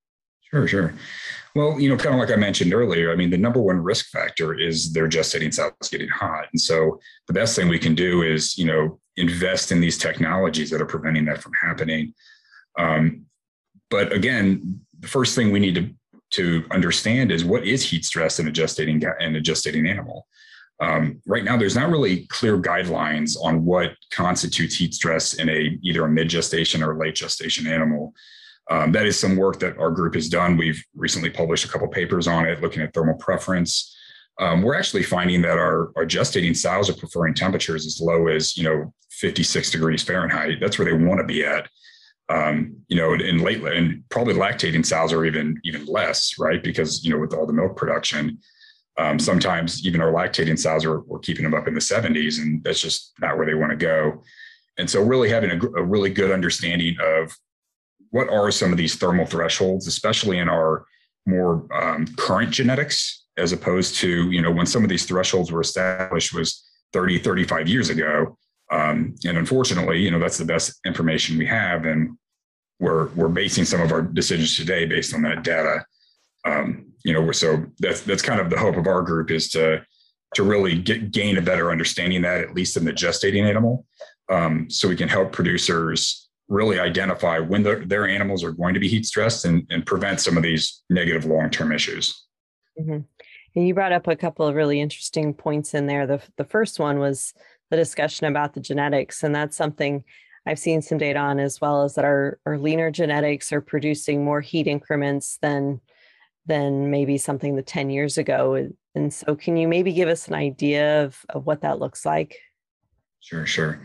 Sure, 0.51 0.67
sure. 0.67 0.93
Well, 1.55 1.79
you 1.79 1.89
know, 1.89 1.97
kind 1.97 2.15
of 2.15 2.19
like 2.19 2.31
I 2.31 2.39
mentioned 2.39 2.73
earlier, 2.73 3.11
I 3.11 3.15
mean, 3.15 3.29
the 3.29 3.37
number 3.37 3.59
one 3.59 3.81
risk 3.81 4.07
factor 4.09 4.53
is 4.53 4.93
their 4.93 5.07
gestating 5.07 5.53
cells 5.53 5.73
getting 5.89 6.09
hot. 6.09 6.45
And 6.51 6.61
so 6.61 6.99
the 7.27 7.33
best 7.33 7.55
thing 7.55 7.67
we 7.67 7.79
can 7.79 7.95
do 7.95 8.21
is, 8.21 8.57
you 8.57 8.65
know, 8.65 8.99
invest 9.17 9.71
in 9.71 9.81
these 9.81 9.97
technologies 9.97 10.69
that 10.69 10.81
are 10.81 10.85
preventing 10.85 11.25
that 11.25 11.41
from 11.41 11.53
happening. 11.61 12.13
Um, 12.77 13.25
but 13.89 14.11
again, 14.11 14.81
the 14.99 15.07
first 15.07 15.35
thing 15.35 15.51
we 15.51 15.59
need 15.59 15.75
to 15.75 15.89
to 16.31 16.65
understand 16.71 17.31
is 17.31 17.45
what 17.45 17.65
is 17.65 17.83
heat 17.83 18.03
stress 18.03 18.39
in 18.39 18.47
a 18.47 18.51
gestating 18.51 19.03
in 19.21 19.35
a 19.35 19.39
gestating 19.39 19.89
animal. 19.89 20.27
Um, 20.79 21.21
right 21.25 21.43
now, 21.43 21.57
there's 21.57 21.75
not 21.75 21.89
really 21.89 22.25
clear 22.27 22.57
guidelines 22.57 23.37
on 23.41 23.63
what 23.63 23.91
constitutes 24.11 24.75
heat 24.75 24.93
stress 24.93 25.35
in 25.35 25.49
a 25.49 25.77
either 25.81 26.03
a 26.05 26.09
mid 26.09 26.29
gestation 26.29 26.83
or 26.83 26.97
late 26.97 27.15
gestation 27.15 27.65
animal. 27.67 28.13
Um, 28.69 28.91
that 28.93 29.05
is 29.05 29.19
some 29.19 29.35
work 29.35 29.59
that 29.59 29.77
our 29.77 29.91
group 29.91 30.15
has 30.15 30.27
done. 30.27 30.57
We've 30.57 30.83
recently 30.95 31.29
published 31.29 31.65
a 31.65 31.67
couple 31.67 31.87
papers 31.87 32.27
on 32.27 32.45
it, 32.45 32.61
looking 32.61 32.81
at 32.81 32.93
thermal 32.93 33.15
preference. 33.15 33.95
um, 34.39 34.63
we're 34.63 34.75
actually 34.75 35.03
finding 35.03 35.41
that 35.43 35.57
our, 35.57 35.91
our 35.95 36.05
gestating 36.05 36.55
sows 36.57 36.89
are 36.89 36.95
preferring 36.95 37.35
temperatures 37.35 37.85
as 37.85 38.01
low 38.01 38.27
as 38.27 38.57
you 38.57 38.63
know 38.63 38.93
56 39.11 39.71
degrees 39.71 40.03
Fahrenheit. 40.03 40.57
That's 40.59 40.77
where 40.77 40.85
they 40.85 41.05
want 41.05 41.19
to 41.19 41.25
be 41.25 41.45
at. 41.45 41.69
Um, 42.27 42.77
you 42.87 42.97
know, 42.97 43.13
in 43.13 43.37
late 43.37 43.63
and 43.63 44.03
probably 44.09 44.33
lactating 44.33 44.85
sows 44.85 45.13
are 45.13 45.25
even 45.25 45.61
even 45.63 45.85
less, 45.85 46.37
right? 46.39 46.61
Because 46.61 47.05
you 47.05 47.13
know, 47.13 47.19
with 47.19 47.33
all 47.33 47.45
the 47.45 47.53
milk 47.53 47.77
production, 47.77 48.39
um, 48.97 49.19
sometimes 49.19 49.85
even 49.85 50.01
our 50.01 50.11
lactating 50.11 50.57
sows 50.57 50.85
are 50.85 51.01
we're 51.01 51.19
keeping 51.19 51.43
them 51.43 51.53
up 51.53 51.67
in 51.67 51.73
the 51.73 51.79
70s, 51.79 52.39
and 52.39 52.63
that's 52.63 52.79
just 52.79 53.13
not 53.19 53.37
where 53.37 53.45
they 53.45 53.53
want 53.53 53.71
to 53.71 53.77
go. 53.77 54.23
And 54.77 54.89
so, 54.89 55.01
really 55.01 55.29
having 55.29 55.51
a, 55.51 55.79
a 55.79 55.83
really 55.83 56.09
good 56.09 56.31
understanding 56.31 56.95
of 57.01 57.35
what 58.11 58.29
are 58.29 58.51
some 58.51 58.71
of 58.71 58.77
these 58.77 58.95
thermal 58.95 59.25
thresholds, 59.25 59.87
especially 59.87 60.37
in 60.37 60.49
our 60.49 60.85
more 61.25 61.67
um, 61.73 62.07
current 62.17 62.51
genetics, 62.51 63.25
as 63.37 63.51
opposed 63.51 63.95
to 63.97 64.31
you 64.31 64.41
know 64.41 64.51
when 64.51 64.65
some 64.65 64.83
of 64.83 64.89
these 64.89 65.05
thresholds 65.05 65.51
were 65.51 65.61
established 65.61 66.33
was 66.33 66.63
30, 66.93 67.19
35 67.19 67.67
years 67.67 67.89
ago 67.89 68.37
um, 68.71 69.15
and 69.25 69.37
unfortunately, 69.37 69.99
you 69.99 70.11
know, 70.11 70.19
that's 70.19 70.37
the 70.37 70.45
best 70.45 70.79
information 70.85 71.37
we 71.37 71.45
have. 71.45 71.85
And 71.85 72.17
we're, 72.79 73.07
we're 73.09 73.29
basing 73.29 73.65
some 73.65 73.81
of 73.81 73.91
our 73.91 74.01
decisions 74.01 74.55
today 74.57 74.85
based 74.85 75.13
on 75.13 75.21
that 75.23 75.43
data. 75.43 75.85
Um, 76.45 76.91
you 77.05 77.13
know, 77.13 77.31
so 77.31 77.63
that's, 77.79 78.01
that's 78.01 78.23
kind 78.23 78.41
of 78.41 78.49
the 78.49 78.57
hope 78.59 78.75
of 78.75 78.87
our 78.87 79.03
group 79.03 79.29
is 79.29 79.49
to, 79.51 79.85
to 80.33 80.43
really 80.43 80.77
get, 80.77 81.11
gain 81.11 81.37
a 81.37 81.41
better 81.41 81.71
understanding 81.71 82.23
that 82.23 82.41
at 82.41 82.55
least 82.55 82.75
in 82.75 82.83
the 82.83 82.91
gestating 82.91 83.47
animal. 83.47 83.85
Um, 84.29 84.69
so 84.71 84.89
we 84.89 84.95
can 84.95 85.07
help 85.07 85.31
producers 85.31 86.27
really 86.47 86.79
identify 86.79 87.37
when 87.37 87.61
their, 87.61 87.85
their 87.85 88.07
animals 88.07 88.43
are 88.43 88.51
going 88.51 88.73
to 88.73 88.79
be 88.79 88.87
heat 88.87 89.05
stressed 89.05 89.45
and, 89.45 89.67
and 89.69 89.85
prevent 89.85 90.19
some 90.19 90.35
of 90.35 90.43
these 90.43 90.83
negative 90.89 91.25
long-term 91.25 91.71
issues. 91.71 92.25
Mm-hmm. 92.79 93.01
And 93.55 93.67
you 93.67 93.73
brought 93.75 93.93
up 93.93 94.07
a 94.07 94.15
couple 94.15 94.47
of 94.47 94.55
really 94.55 94.81
interesting 94.81 95.33
points 95.33 95.75
in 95.75 95.85
there. 95.85 96.07
The, 96.07 96.21
the 96.37 96.43
first 96.43 96.79
one 96.79 96.97
was 96.97 97.33
the 97.69 97.77
discussion 97.77 98.25
about 98.25 98.53
the 98.53 98.61
genetics. 98.61 99.23
And 99.23 99.33
that's 99.33 99.55
something 99.55 100.03
I've 100.47 100.59
seen 100.59 100.81
some 100.81 100.97
data 100.97 101.19
on 101.19 101.39
as 101.39 101.61
well 101.61 101.83
as 101.83 101.95
that 101.95 102.05
our, 102.05 102.39
our 102.45 102.57
leaner 102.57 102.91
genetics 102.91 103.51
are 103.53 103.61
producing 103.61 104.25
more 104.25 104.41
heat 104.41 104.67
increments 104.67 105.37
than 105.41 105.81
than 106.45 106.91
maybe 106.91 107.17
something 107.17 107.55
that 107.55 107.67
10 107.67 107.89
years 107.89 108.17
ago. 108.17 108.69
And 108.93 109.13
so 109.13 109.35
can 109.35 109.57
you 109.57 109.67
maybe 109.67 109.93
give 109.93 110.09
us 110.09 110.27
an 110.27 110.33
idea 110.33 111.03
of, 111.03 111.19
of 111.29 111.45
what 111.45 111.61
that 111.61 111.79
looks 111.79 112.05
like? 112.05 112.37
Sure, 113.19 113.45
sure. 113.45 113.81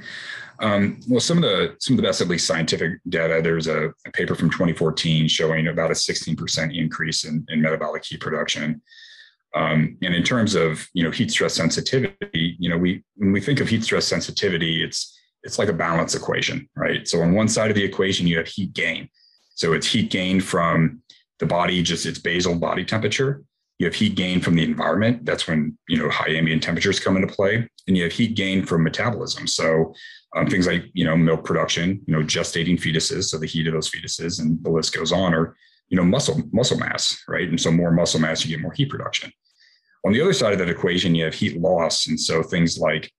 Um, 0.60 1.00
well, 1.08 1.20
some 1.20 1.38
of 1.38 1.42
the 1.42 1.74
some 1.78 1.94
of 1.94 1.96
the 1.96 2.02
best, 2.02 2.20
at 2.20 2.28
least 2.28 2.46
scientific 2.46 3.00
data. 3.08 3.40
There's 3.42 3.66
a, 3.66 3.88
a 4.06 4.10
paper 4.12 4.34
from 4.34 4.50
2014 4.50 5.28
showing 5.28 5.68
about 5.68 5.90
a 5.90 5.94
16% 5.94 6.78
increase 6.78 7.24
in, 7.24 7.46
in 7.48 7.62
metabolic 7.62 8.04
heat 8.04 8.20
production 8.20 8.82
um, 9.54 9.96
and 10.02 10.14
in 10.14 10.22
terms 10.22 10.54
of 10.54 10.88
you 10.92 11.02
know 11.02 11.10
heat 11.10 11.30
stress 11.30 11.54
sensitivity, 11.54 12.56
you 12.58 12.70
know 12.70 12.78
we 12.78 13.02
when 13.16 13.32
we 13.32 13.40
think 13.40 13.60
of 13.60 13.68
heat 13.68 13.82
stress 13.82 14.06
sensitivity, 14.06 14.82
it's 14.82 15.18
it's 15.42 15.58
like 15.58 15.68
a 15.68 15.74
balance 15.74 16.14
equation, 16.14 16.68
right? 16.76 17.06
So 17.08 17.20
on 17.22 17.32
one 17.32 17.48
side 17.48 17.70
of 17.70 17.76
the 17.76 17.84
equation, 17.84 18.26
you 18.26 18.36
have 18.36 18.46
heat 18.46 18.72
gain. 18.72 19.08
So 19.54 19.72
it's 19.72 19.86
heat 19.86 20.10
gain 20.10 20.40
from 20.40 21.02
the 21.40 21.46
body, 21.46 21.82
just 21.82 22.06
its 22.06 22.18
basal 22.18 22.54
body 22.54 22.84
temperature. 22.84 23.42
You 23.78 23.86
have 23.86 23.94
heat 23.94 24.14
gain 24.14 24.42
from 24.42 24.54
the 24.54 24.62
environment. 24.62 25.24
That's 25.24 25.48
when 25.48 25.76
you 25.88 25.96
know 25.96 26.10
high 26.10 26.30
ambient 26.30 26.62
temperatures 26.62 27.00
come 27.00 27.16
into 27.16 27.34
play, 27.34 27.66
and 27.88 27.96
you 27.96 28.04
have 28.04 28.12
heat 28.12 28.36
gain 28.36 28.64
from 28.64 28.84
metabolism. 28.84 29.46
So 29.46 29.94
um, 30.36 30.46
things 30.46 30.66
like 30.66 30.84
you 30.92 31.04
know 31.04 31.16
milk 31.16 31.44
production, 31.44 32.02
you 32.06 32.14
know 32.14 32.22
gestating 32.22 32.78
fetuses, 32.78 33.24
so 33.24 33.38
the 33.38 33.46
heat 33.46 33.66
of 33.66 33.72
those 33.72 33.90
fetuses, 33.90 34.38
and 34.38 34.62
the 34.62 34.70
list 34.70 34.94
goes 34.94 35.12
on, 35.12 35.34
or 35.34 35.56
you 35.88 35.96
know 35.96 36.04
muscle 36.04 36.42
muscle 36.52 36.78
mass, 36.78 37.22
right? 37.26 37.48
And 37.48 37.60
so 37.60 37.72
more 37.72 37.90
muscle 37.90 38.20
mass, 38.20 38.44
you 38.44 38.54
get 38.54 38.62
more 38.62 38.72
heat 38.72 38.90
production. 38.90 39.32
On 40.04 40.12
the 40.12 40.20
other 40.20 40.32
side 40.32 40.52
of 40.52 40.58
that 40.58 40.68
equation, 40.68 41.14
you 41.14 41.24
have 41.24 41.34
heat 41.34 41.58
loss, 41.58 42.06
and 42.06 42.20
so 42.20 42.42
things 42.42 42.78
like 42.78 43.10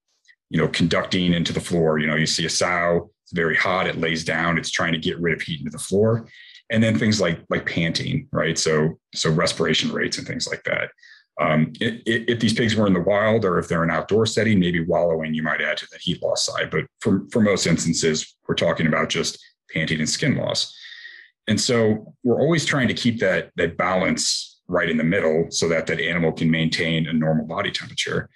you 0.52 0.60
know 0.62 0.68
conducting 0.68 1.34
into 1.34 1.54
the 1.54 1.60
floor. 1.60 1.98
You 1.98 2.06
know, 2.06 2.16
you 2.16 2.28
see 2.28 2.46
a 2.46 2.50
sow, 2.50 3.10
it's 3.24 3.34
very 3.34 3.56
hot, 3.56 3.88
it 3.88 3.98
lays 3.98 4.24
down, 4.24 4.60
it's 4.60 4.70
trying 4.70 4.94
to 4.94 5.00
get 5.00 5.20
rid 5.20 5.34
of 5.34 5.42
heat 5.42 5.62
into 5.62 5.72
the 5.72 5.80
floor, 5.80 6.28
and 6.72 6.82
then 6.82 6.98
things 6.98 7.22
like 7.22 7.40
like 7.50 7.66
panting, 7.66 8.28
right? 8.32 8.58
So 8.58 8.98
so 9.14 9.30
respiration 9.30 9.92
rates 9.92 10.18
and 10.18 10.26
things 10.26 10.48
like 10.48 10.64
that. 10.64 10.90
Um, 11.40 11.74
it, 11.80 12.02
it, 12.06 12.30
if 12.30 12.40
these 12.40 12.54
pigs 12.54 12.76
were 12.76 12.88
in 12.88 12.94
the 12.94 13.02
wild 13.02 13.46
or 13.46 13.58
if 13.58 13.68
they're 13.68 13.84
an 13.84 13.92
outdoor 13.92 14.26
setting, 14.26 14.60
maybe 14.60 14.84
wallowing, 14.84 15.34
you 15.34 15.42
might 15.42 15.62
add 15.62 15.78
to 15.78 15.88
the 15.92 15.98
heat 15.98 16.22
loss 16.22 16.46
side. 16.46 16.70
But 16.70 16.86
for, 17.00 17.26
for 17.32 17.42
most 17.42 17.66
instances, 17.66 18.36
we're 18.48 18.56
talking 18.56 18.86
about 18.86 19.10
just 19.10 19.44
panting 19.74 20.00
and 20.00 20.10
skin 20.10 20.36
loss. 20.36 20.76
And 21.48 21.60
so 21.60 22.14
we're 22.24 22.40
always 22.40 22.66
trying 22.66 22.88
to 22.90 22.94
keep 22.94 23.20
that 23.20 23.52
that 23.56 23.78
balance 23.78 24.62
right 24.68 24.90
in 24.90 24.98
the 24.98 25.04
middle 25.04 25.48
so 25.50 25.68
that 25.68 25.88
that 25.88 26.00
animal 26.00 26.32
can 26.32 26.50
maintain 26.50 27.08
a 27.08 27.14
normal 27.14 27.46
body 27.46 27.72
temperature. 27.72 28.30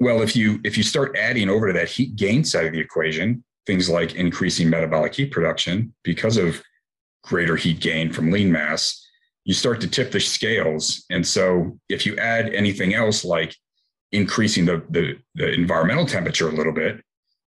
Well, 0.00 0.22
if 0.22 0.36
you 0.36 0.60
if 0.64 0.76
you 0.76 0.82
start 0.82 1.16
adding 1.16 1.48
over 1.48 1.66
to 1.66 1.72
that 1.74 1.88
heat 1.88 2.16
gain 2.16 2.44
side 2.44 2.66
of 2.66 2.72
the 2.72 2.80
equation, 2.80 3.44
things 3.66 3.90
like 3.90 4.14
increasing 4.14 4.70
metabolic 4.70 5.14
heat 5.14 5.32
production 5.32 5.94
because 6.04 6.36
of 6.36 6.62
greater 7.26 7.56
heat 7.56 7.80
gain 7.80 8.12
from 8.12 8.30
lean 8.30 8.50
mass, 8.50 9.02
you 9.44 9.54
start 9.54 9.80
to 9.80 9.88
tip 9.88 10.10
the 10.10 10.20
scales. 10.20 11.04
And 11.10 11.26
so 11.26 11.78
if 11.88 12.06
you 12.06 12.16
add 12.16 12.52
anything 12.54 12.94
else 12.94 13.24
like 13.24 13.54
increasing 14.12 14.64
the, 14.64 14.82
the, 14.90 15.18
the 15.34 15.52
environmental 15.52 16.06
temperature 16.06 16.48
a 16.48 16.52
little 16.52 16.72
bit, 16.72 17.02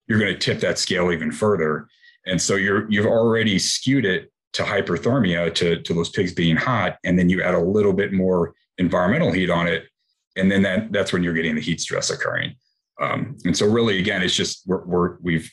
you're 0.08 0.18
going 0.18 0.32
to 0.32 0.38
tip 0.38 0.60
that 0.60 0.78
scale 0.78 1.12
even 1.12 1.30
further. 1.30 1.88
And 2.26 2.40
so 2.40 2.56
you're 2.56 2.90
you've 2.90 3.06
already 3.06 3.58
skewed 3.58 4.04
it 4.04 4.32
to 4.56 4.62
hyperthermia 4.62 5.54
to, 5.54 5.82
to 5.82 5.92
those 5.92 6.08
pigs 6.08 6.32
being 6.32 6.56
hot 6.56 6.96
and 7.04 7.18
then 7.18 7.28
you 7.28 7.42
add 7.42 7.54
a 7.54 7.60
little 7.60 7.92
bit 7.92 8.14
more 8.14 8.54
environmental 8.78 9.30
heat 9.30 9.50
on 9.50 9.66
it 9.66 9.84
and 10.36 10.50
then 10.50 10.62
that, 10.62 10.90
that's 10.92 11.12
when 11.12 11.22
you're 11.22 11.34
getting 11.34 11.54
the 11.54 11.60
heat 11.60 11.78
stress 11.78 12.08
occurring 12.08 12.54
um, 13.02 13.36
and 13.44 13.54
so 13.54 13.66
really 13.66 13.98
again 13.98 14.22
it's 14.22 14.34
just 14.34 14.62
we're, 14.66 14.82
we're 14.86 15.16
we've 15.20 15.52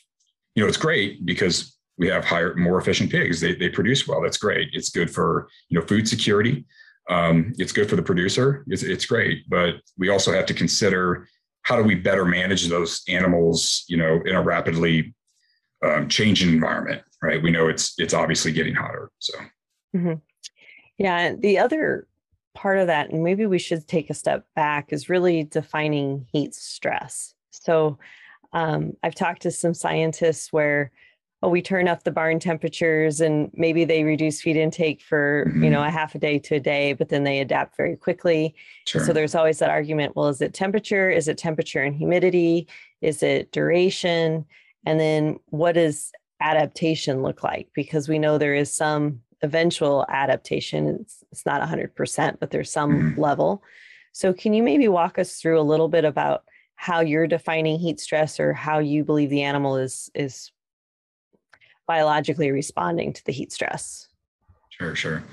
you 0.56 0.64
know 0.64 0.70
it's 0.70 0.78
great 0.78 1.26
because 1.26 1.78
we 1.98 2.08
have 2.08 2.26
higher 2.26 2.56
more 2.56 2.80
efficient 2.80 3.12
pigs 3.12 3.40
they, 3.40 3.56
they 3.56 3.70
produce 3.70 4.08
well 4.08 4.22
that's 4.22 4.38
great 4.38 4.70
it's 4.74 4.90
good 4.90 5.10
for 5.10 5.48
you 5.70 5.80
know 5.80 5.86
food 5.86 6.08
security 6.08 6.66
um, 7.10 7.54
it's 7.58 7.74
good 7.74 7.90
for 7.90 7.96
the 7.96 8.04
producer 8.04 8.64
it's, 8.68 8.84
it's 8.84 9.06
great 9.06 9.48
but 9.50 9.76
we 9.98 10.10
also 10.10 10.32
have 10.32 10.46
to 10.46 10.54
consider 10.54 11.28
how 11.64 11.76
do 11.78 11.84
we 11.84 11.96
better 11.96 12.26
manage 12.26 12.68
those 12.68 13.04
animals 13.08 13.84
you 13.88 13.98
know 13.98 14.22
in 14.26 14.36
a 14.36 14.42
rapidly 14.42 15.14
um, 15.84 16.08
changing 16.08 16.50
environment 16.50 17.02
right? 17.24 17.42
We 17.42 17.50
know 17.50 17.70
it's 17.70 17.96
it's 17.98 18.14
obviously 18.14 18.52
getting 18.52 18.76
hotter. 18.76 19.10
So, 19.18 19.34
mm-hmm. 19.96 20.14
yeah. 21.00 21.34
The 21.36 21.58
other 21.58 22.06
part 22.54 22.78
of 22.78 22.88
that, 22.88 23.10
and 23.10 23.24
maybe 23.24 23.48
we 23.48 23.58
should 23.58 23.88
take 23.88 24.12
a 24.12 24.14
step 24.14 24.46
back, 24.56 24.92
is 24.92 25.10
really 25.10 25.46
defining 25.46 26.28
heat 26.32 26.54
stress. 26.54 27.34
So, 27.52 27.98
um, 28.52 28.94
I've 29.02 29.16
talked 29.16 29.44
to 29.44 29.52
some 29.52 29.74
scientists 29.74 30.52
where 30.52 30.92
oh, 31.44 31.50
we 31.50 31.62
turn 31.62 31.88
up 31.88 32.04
the 32.04 32.12
barn 32.12 32.40
temperatures 32.40 33.22
and 33.22 33.52
maybe 33.54 33.86
they 33.86 34.04
reduce 34.04 34.42
feed 34.42 34.56
intake 34.56 35.02
for 35.02 35.46
mm-hmm. 35.48 35.64
you 35.64 35.70
know 35.70 35.80
mm-hmm. 35.80 35.90
a 35.90 36.00
half 36.00 36.16
a 36.16 36.20
day 36.20 36.40
to 36.40 36.56
a 36.56 36.60
day 36.60 36.94
but 36.94 37.10
then 37.10 37.24
they 37.24 37.40
adapt 37.40 37.78
very 37.78 37.96
quickly 37.96 38.56
sure. 38.86 39.04
so 39.04 39.14
there's 39.14 39.36
always 39.36 39.60
that 39.60 39.70
argument 39.70 40.16
well 40.16 40.28
is 40.28 40.42
it 40.42 40.54
temperature 40.54 41.10
is 41.10 41.28
it 41.28 41.38
temperature 41.38 41.84
and 41.84 41.96
humidity 41.96 42.68
is 43.02 43.22
it 43.22 43.52
duration 43.52 44.46
and 44.86 45.00
then 45.00 45.40
what 45.48 45.74
does 45.74 46.12
adaptation 46.44 47.24
look 47.24 47.44
like? 47.44 47.70
Because 47.74 48.08
we 48.08 48.20
know 48.20 48.38
there 48.38 48.54
is 48.54 48.72
some 48.72 49.22
eventual 49.42 50.06
adaptation. 50.10 51.00
It's, 51.02 51.24
it's 51.32 51.46
not 51.46 51.68
100%, 51.68 52.40
but 52.40 52.52
there's 52.52 52.72
some 52.72 52.92
mm-hmm. 52.92 53.22
level. 53.22 53.64
So, 54.12 54.32
can 54.32 54.54
you 54.54 54.62
maybe 54.62 54.88
walk 54.88 55.18
us 55.18 55.38
through 55.38 55.60
a 55.60 55.64
little 55.64 55.88
bit 55.88 56.06
about 56.06 56.44
how 56.76 57.00
you're 57.00 57.28
defining 57.28 57.80
heat 57.80 58.00
stress 58.00 58.40
or 58.40 58.54
how 58.54 58.80
you 58.80 59.04
believe 59.04 59.30
the 59.30 59.44
animal 59.44 59.78
is 59.78 60.12
is 60.14 60.52
biologically 61.88 62.52
responding 62.52 63.14
to 63.14 63.26
the 63.26 63.32
heat 63.32 63.52
stress? 63.52 64.08
Sure, 64.70 64.96
sure. 64.96 65.24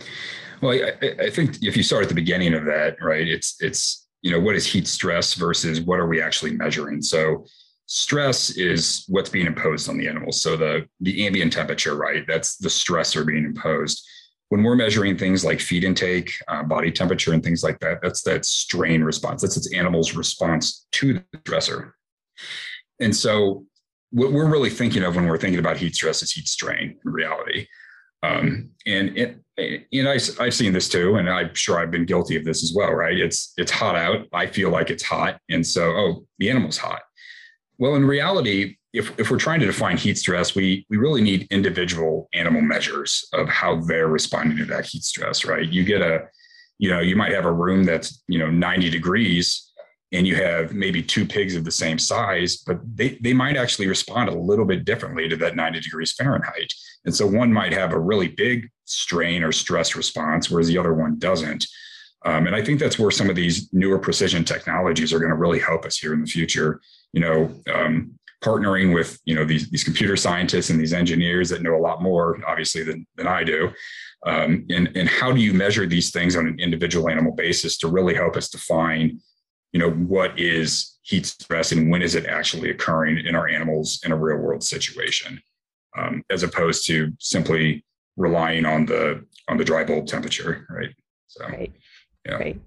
Well, 0.60 0.72
I, 0.72 1.24
I 1.24 1.30
think 1.30 1.62
if 1.62 1.76
you 1.76 1.82
start 1.82 2.02
at 2.02 2.08
the 2.08 2.14
beginning 2.14 2.54
of 2.54 2.64
that, 2.66 3.02
right, 3.02 3.26
it's 3.26 3.56
it's 3.60 4.08
you 4.22 4.30
know 4.30 4.40
what 4.40 4.54
is 4.54 4.66
heat 4.66 4.86
stress 4.86 5.34
versus 5.34 5.80
what 5.80 5.98
are 5.98 6.06
we 6.06 6.20
actually 6.20 6.52
measuring? 6.52 7.00
So 7.02 7.46
stress 7.86 8.50
is 8.50 9.04
what's 9.08 9.30
being 9.30 9.46
imposed 9.46 9.88
on 9.88 9.98
the 9.98 10.06
animals. 10.06 10.40
So 10.40 10.56
the 10.56 10.86
the 11.00 11.26
ambient 11.26 11.52
temperature, 11.52 11.96
right? 11.96 12.24
That's 12.26 12.56
the 12.56 12.68
stressor 12.68 13.26
being 13.26 13.44
imposed. 13.44 14.06
When 14.50 14.62
we're 14.62 14.76
measuring 14.76 15.16
things 15.16 15.44
like 15.44 15.60
feed 15.60 15.84
intake, 15.84 16.32
uh, 16.48 16.64
body 16.64 16.90
temperature, 16.90 17.32
and 17.32 17.42
things 17.42 17.62
like 17.62 17.78
that, 17.80 18.00
that's 18.02 18.22
that 18.22 18.44
strain 18.44 19.02
response. 19.02 19.42
That's 19.42 19.56
its 19.56 19.72
animal's 19.72 20.14
response 20.14 20.86
to 20.92 21.14
the 21.14 21.24
stressor. 21.38 21.92
And 23.00 23.14
so, 23.16 23.64
what 24.10 24.32
we're 24.32 24.50
really 24.50 24.70
thinking 24.70 25.02
of 25.02 25.16
when 25.16 25.26
we're 25.26 25.38
thinking 25.38 25.60
about 25.60 25.76
heat 25.76 25.94
stress 25.94 26.22
is 26.22 26.32
heat 26.32 26.48
strain 26.48 26.98
in 27.04 27.12
reality. 27.12 27.66
Um, 28.22 28.70
and 28.86 29.16
it, 29.16 29.38
know, 30.02 30.12
I, 30.12 30.18
I've 30.38 30.54
seen 30.54 30.72
this 30.72 30.88
too, 30.88 31.16
and 31.16 31.28
I'm 31.28 31.54
sure 31.54 31.78
I've 31.78 31.90
been 31.90 32.04
guilty 32.04 32.36
of 32.36 32.44
this 32.44 32.62
as 32.62 32.72
well. 32.74 32.92
Right? 32.92 33.18
It's 33.18 33.52
it's 33.56 33.70
hot 33.70 33.96
out. 33.96 34.26
I 34.32 34.46
feel 34.46 34.70
like 34.70 34.90
it's 34.90 35.02
hot, 35.02 35.38
and 35.48 35.66
so 35.66 35.82
oh, 35.90 36.26
the 36.38 36.50
animal's 36.50 36.78
hot 36.78 37.02
well, 37.80 37.94
in 37.94 38.04
reality, 38.04 38.76
if, 38.92 39.18
if 39.18 39.30
we're 39.30 39.38
trying 39.38 39.60
to 39.60 39.66
define 39.66 39.96
heat 39.96 40.18
stress, 40.18 40.54
we, 40.54 40.84
we 40.90 40.98
really 40.98 41.22
need 41.22 41.48
individual 41.50 42.28
animal 42.34 42.60
measures 42.60 43.26
of 43.32 43.48
how 43.48 43.80
they're 43.80 44.08
responding 44.08 44.58
to 44.58 44.66
that 44.66 44.84
heat 44.84 45.02
stress, 45.02 45.46
right? 45.46 45.66
You 45.66 45.82
get 45.82 46.02
a 46.02 46.28
you 46.78 46.88
know, 46.88 47.00
you 47.00 47.14
might 47.14 47.32
have 47.32 47.44
a 47.44 47.52
room 47.52 47.84
that's, 47.84 48.22
you 48.26 48.38
know, 48.38 48.50
90 48.50 48.88
degrees 48.88 49.69
and 50.12 50.26
you 50.26 50.34
have 50.34 50.72
maybe 50.72 51.02
two 51.02 51.24
pigs 51.24 51.54
of 51.54 51.64
the 51.64 51.70
same 51.70 51.98
size, 51.98 52.56
but 52.56 52.80
they, 52.96 53.18
they 53.20 53.32
might 53.32 53.56
actually 53.56 53.86
respond 53.86 54.28
a 54.28 54.34
little 54.34 54.64
bit 54.64 54.84
differently 54.84 55.28
to 55.28 55.36
that 55.36 55.56
90 55.56 55.80
degrees 55.80 56.12
Fahrenheit. 56.12 56.72
And 57.04 57.14
so 57.14 57.26
one 57.26 57.52
might 57.52 57.72
have 57.72 57.92
a 57.92 57.98
really 57.98 58.28
big 58.28 58.68
strain 58.84 59.44
or 59.44 59.52
stress 59.52 59.94
response, 59.94 60.50
whereas 60.50 60.66
the 60.66 60.78
other 60.78 60.94
one 60.94 61.18
doesn't. 61.18 61.66
Um, 62.26 62.46
and 62.46 62.56
I 62.56 62.62
think 62.62 62.80
that's 62.80 62.98
where 62.98 63.10
some 63.10 63.30
of 63.30 63.36
these 63.36 63.72
newer 63.72 63.98
precision 63.98 64.44
technologies 64.44 65.12
are 65.12 65.18
going 65.18 65.30
to 65.30 65.36
really 65.36 65.60
help 65.60 65.84
us 65.86 65.96
here 65.96 66.12
in 66.12 66.20
the 66.20 66.26
future. 66.26 66.80
You 67.12 67.20
know, 67.20 67.62
um, 67.72 68.18
partnering 68.42 68.94
with 68.94 69.18
you 69.24 69.34
know 69.34 69.44
these 69.44 69.70
these 69.70 69.84
computer 69.84 70.16
scientists 70.16 70.70
and 70.70 70.78
these 70.78 70.92
engineers 70.92 71.48
that 71.48 71.62
know 71.62 71.74
a 71.74 71.80
lot 71.80 72.02
more, 72.02 72.38
obviously, 72.46 72.82
than 72.82 73.06
than 73.16 73.26
I 73.26 73.42
do. 73.42 73.70
Um, 74.26 74.66
and 74.68 74.94
and 74.94 75.08
how 75.08 75.32
do 75.32 75.40
you 75.40 75.54
measure 75.54 75.86
these 75.86 76.10
things 76.10 76.36
on 76.36 76.46
an 76.46 76.60
individual 76.60 77.08
animal 77.08 77.32
basis 77.32 77.78
to 77.78 77.88
really 77.88 78.14
help 78.14 78.36
us 78.36 78.50
define 78.50 79.18
you 79.72 79.80
know, 79.80 79.90
what 79.90 80.38
is 80.38 80.98
heat 81.02 81.26
stress 81.26 81.72
and 81.72 81.90
when 81.90 82.02
is 82.02 82.14
it 82.14 82.26
actually 82.26 82.70
occurring 82.70 83.18
in 83.24 83.34
our 83.34 83.48
animals 83.48 84.00
in 84.04 84.12
a 84.12 84.16
real 84.16 84.38
world 84.38 84.62
situation, 84.62 85.40
um, 85.96 86.22
as 86.30 86.42
opposed 86.42 86.86
to 86.86 87.12
simply 87.18 87.84
relying 88.16 88.66
on 88.66 88.86
the 88.86 89.24
on 89.48 89.56
the 89.56 89.64
dry 89.64 89.84
bulb 89.84 90.06
temperature, 90.06 90.66
right? 90.70 90.94
So, 91.26 91.46
right. 91.46 91.72
yeah. 92.26 92.34
Right. 92.34 92.60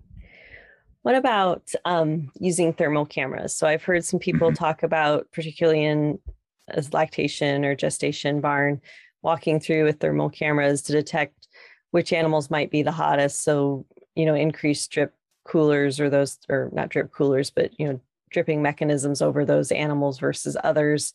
What 1.03 1.15
about 1.15 1.69
um, 1.83 2.31
using 2.39 2.71
thermal 2.71 3.05
cameras? 3.05 3.53
So 3.55 3.67
I've 3.67 3.83
heard 3.83 4.05
some 4.05 4.19
people 4.19 4.47
mm-hmm. 4.47 4.63
talk 4.63 4.83
about, 4.83 5.27
particularly 5.33 5.83
in 5.83 6.19
as 6.69 6.93
lactation 6.93 7.65
or 7.65 7.75
gestation 7.75 8.39
barn, 8.39 8.79
walking 9.21 9.59
through 9.59 9.83
with 9.83 9.99
thermal 9.99 10.29
cameras 10.29 10.81
to 10.83 10.93
detect 10.93 11.47
which 11.91 12.13
animals 12.13 12.49
might 12.49 12.71
be 12.71 12.83
the 12.83 12.91
hottest. 12.91 13.43
So 13.43 13.85
you 14.15 14.25
know, 14.25 14.35
increased 14.35 14.91
drip 14.91 15.13
coolers 15.43 15.99
or 15.99 16.09
those 16.09 16.37
or 16.49 16.69
not 16.71 16.89
drip 16.89 17.11
coolers 17.11 17.49
but 17.49 17.77
you 17.79 17.87
know 17.87 17.99
dripping 18.33 18.61
mechanisms 18.61 19.21
over 19.21 19.45
those 19.45 19.71
animals 19.71 20.19
versus 20.19 20.57
others. 20.63 21.13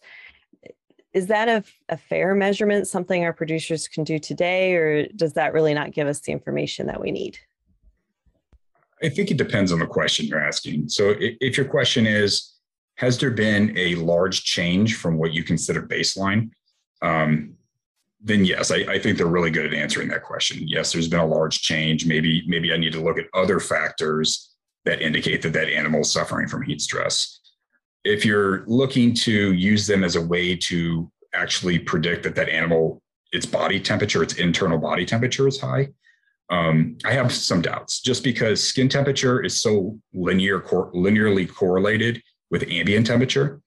Is 1.12 1.26
that 1.26 1.48
a, 1.48 1.64
a 1.88 1.96
fair 1.96 2.34
measurement 2.34 2.86
something 2.86 3.24
our 3.24 3.32
producers 3.32 3.88
can 3.88 4.04
do 4.04 4.18
today 4.18 4.74
or 4.74 5.08
does 5.08 5.34
that 5.34 5.52
really 5.52 5.74
not 5.74 5.92
give 5.92 6.06
us 6.06 6.20
the 6.20 6.32
information 6.32 6.86
that 6.86 7.00
we 7.00 7.10
need? 7.10 7.38
I 9.02 9.08
think 9.08 9.30
it 9.30 9.36
depends 9.36 9.72
on 9.72 9.78
the 9.78 9.86
question 9.86 10.26
you're 10.26 10.40
asking. 10.40 10.88
So 10.88 11.14
if 11.18 11.56
your 11.56 11.66
question 11.66 12.06
is 12.06 12.54
has 12.96 13.18
there 13.18 13.30
been 13.30 13.76
a 13.76 13.94
large 13.96 14.44
change 14.44 14.96
from 14.96 15.18
what 15.18 15.32
you 15.32 15.44
consider 15.44 15.82
baseline 15.82 16.50
um, 17.00 17.54
then 18.20 18.44
yes, 18.44 18.70
I, 18.70 18.78
I, 18.88 18.98
think 18.98 19.16
they're 19.16 19.26
really 19.26 19.50
good 19.50 19.66
at 19.66 19.74
answering 19.74 20.08
that 20.08 20.24
question. 20.24 20.66
Yes, 20.66 20.92
there's 20.92 21.08
been 21.08 21.20
a 21.20 21.26
large 21.26 21.62
change. 21.62 22.04
Maybe 22.04 22.42
maybe 22.46 22.72
I 22.72 22.76
need 22.76 22.92
to 22.92 23.00
look 23.00 23.18
at 23.18 23.26
other 23.32 23.60
factors 23.60 24.54
that 24.84 25.00
indicate 25.00 25.42
that 25.42 25.52
that 25.52 25.68
animal 25.68 26.00
is 26.00 26.10
suffering 26.10 26.48
from 26.48 26.62
heat 26.62 26.80
stress. 26.80 27.40
If 28.04 28.24
you're 28.24 28.64
looking 28.66 29.14
to 29.14 29.52
use 29.52 29.86
them 29.86 30.02
as 30.02 30.16
a 30.16 30.20
way 30.20 30.56
to 30.56 31.10
actually 31.34 31.78
predict 31.78 32.22
that 32.24 32.34
that 32.34 32.48
animal 32.48 33.02
its 33.32 33.46
body 33.46 33.78
temperature, 33.78 34.22
its 34.22 34.34
internal 34.34 34.78
body 34.78 35.04
temperature 35.04 35.46
is 35.46 35.60
high, 35.60 35.88
um, 36.50 36.96
I 37.04 37.12
have 37.12 37.32
some 37.32 37.60
doubts. 37.60 38.00
Just 38.00 38.24
because 38.24 38.62
skin 38.62 38.88
temperature 38.88 39.44
is 39.44 39.60
so 39.60 39.98
linear 40.14 40.60
cor- 40.60 40.90
linearly 40.92 41.48
correlated 41.52 42.22
with 42.50 42.64
ambient 42.68 43.06
temperature, 43.06 43.60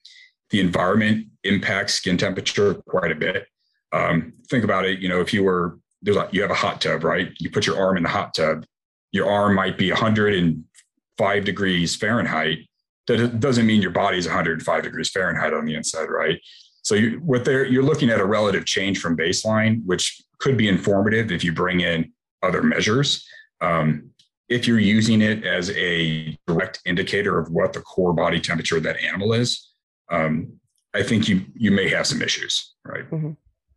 the 0.49 0.59
environment 0.59 1.27
impacts 1.43 1.93
skin 1.93 2.17
temperature 2.17 2.73
quite 2.73 3.11
a 3.11 3.15
bit 3.15 3.47
um, 3.93 4.33
think 4.49 4.63
about 4.63 4.85
it. 4.85 4.99
You 4.99 5.09
know, 5.09 5.21
if 5.21 5.33
you 5.33 5.43
were 5.43 5.77
there's 6.01 6.17
a, 6.17 6.27
you 6.31 6.41
have 6.41 6.51
a 6.51 6.55
hot 6.55 6.81
tub, 6.81 7.03
right? 7.03 7.31
You 7.39 7.51
put 7.51 7.67
your 7.67 7.79
arm 7.79 7.97
in 7.97 8.03
the 8.03 8.09
hot 8.09 8.33
tub. 8.33 8.65
Your 9.11 9.29
arm 9.29 9.55
might 9.55 9.77
be 9.77 9.91
105 9.91 11.45
degrees 11.45 11.95
Fahrenheit. 11.95 12.59
That 13.07 13.39
doesn't 13.39 13.65
mean 13.65 13.81
your 13.81 13.91
body's 13.91 14.25
105 14.25 14.83
degrees 14.83 15.09
Fahrenheit 15.09 15.53
on 15.53 15.65
the 15.65 15.75
inside, 15.75 16.05
right? 16.05 16.39
So 16.83 16.95
you, 16.95 17.19
what 17.19 17.45
they're 17.45 17.65
you're 17.65 17.83
looking 17.83 18.09
at 18.09 18.19
a 18.19 18.25
relative 18.25 18.65
change 18.65 18.99
from 18.99 19.17
baseline, 19.17 19.85
which 19.85 20.21
could 20.39 20.57
be 20.57 20.67
informative 20.67 21.31
if 21.31 21.43
you 21.43 21.53
bring 21.53 21.81
in 21.81 22.11
other 22.41 22.63
measures. 22.63 23.27
Um, 23.59 24.09
if 24.49 24.67
you're 24.67 24.79
using 24.79 25.21
it 25.21 25.45
as 25.45 25.69
a 25.71 26.37
direct 26.47 26.81
indicator 26.85 27.39
of 27.39 27.49
what 27.51 27.73
the 27.73 27.81
core 27.81 28.13
body 28.13 28.39
temperature 28.39 28.77
of 28.77 28.83
that 28.83 28.99
animal 29.01 29.33
is, 29.33 29.69
um, 30.09 30.59
I 30.93 31.03
think 31.03 31.29
you 31.29 31.45
you 31.53 31.71
may 31.71 31.87
have 31.89 32.07
some 32.07 32.21
issues, 32.21 32.73
right? 32.83 33.09
Mm-hmm. 33.09 33.31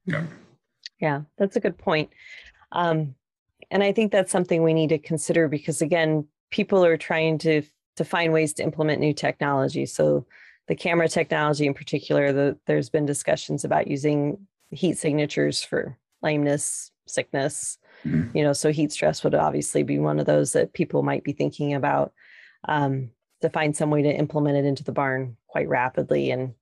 Yeah. 0.07 0.27
Yeah, 1.01 1.23
that's 1.39 1.57
a 1.57 1.61
good 1.61 1.77
point. 1.77 2.11
Um, 2.73 3.15
and 3.71 3.83
I 3.83 3.93
think 3.93 4.13
that's 4.13 4.33
something 4.33 4.63
we 4.63 4.75
need 4.75 4.89
to 4.91 4.99
consider 4.99 5.49
because 5.49 5.83
again, 5.83 6.27
people 6.51 6.85
are 6.85 6.97
trying 6.97 7.39
to 7.39 7.63
to 7.97 8.05
find 8.05 8.33
ways 8.33 8.53
to 8.55 8.63
implement 8.63 9.01
new 9.01 9.13
technology. 9.13 9.87
So 9.87 10.27
the 10.67 10.75
camera 10.75 11.09
technology 11.09 11.67
in 11.67 11.75
particular, 11.75 12.33
the, 12.33 12.59
there's 12.67 12.91
been 12.91 13.07
discussions 13.07 13.65
about 13.65 13.87
using 13.87 14.47
heat 14.71 14.99
signatures 14.99 15.63
for 15.63 15.97
lameness, 16.23 16.91
sickness. 17.07 17.79
Mm-hmm. 18.05 18.37
You 18.37 18.45
know, 18.45 18.53
so 18.53 18.73
heat 18.73 18.91
stress 18.91 19.23
would 19.23 19.35
obviously 19.35 19.85
be 19.85 19.99
one 19.99 20.19
of 20.19 20.27
those 20.27 20.53
that 20.55 20.73
people 20.73 21.03
might 21.03 21.23
be 21.23 21.33
thinking 21.33 21.75
about 21.75 22.13
um, 22.67 23.11
to 23.43 23.51
find 23.51 23.77
some 23.77 23.91
way 23.91 24.03
to 24.03 24.13
implement 24.13 24.57
it 24.57 24.65
into 24.65 24.83
the 24.85 24.93
barn 24.93 25.37
quite 25.47 25.69
rapidly 25.69 26.31
and 26.31 26.55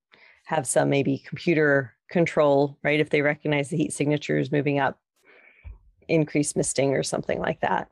have 0.44 0.66
some 0.66 0.90
maybe 0.90 1.18
computer 1.26 1.94
control, 2.12 2.78
right? 2.84 3.00
If 3.00 3.10
they 3.10 3.22
recognize 3.22 3.70
the 3.70 3.76
heat 3.76 3.92
signature 3.92 4.38
is 4.38 4.52
moving 4.52 4.78
up, 4.78 5.00
increase 6.08 6.54
misting 6.54 6.94
or 6.94 7.02
something 7.02 7.40
like 7.40 7.60
that. 7.60 7.88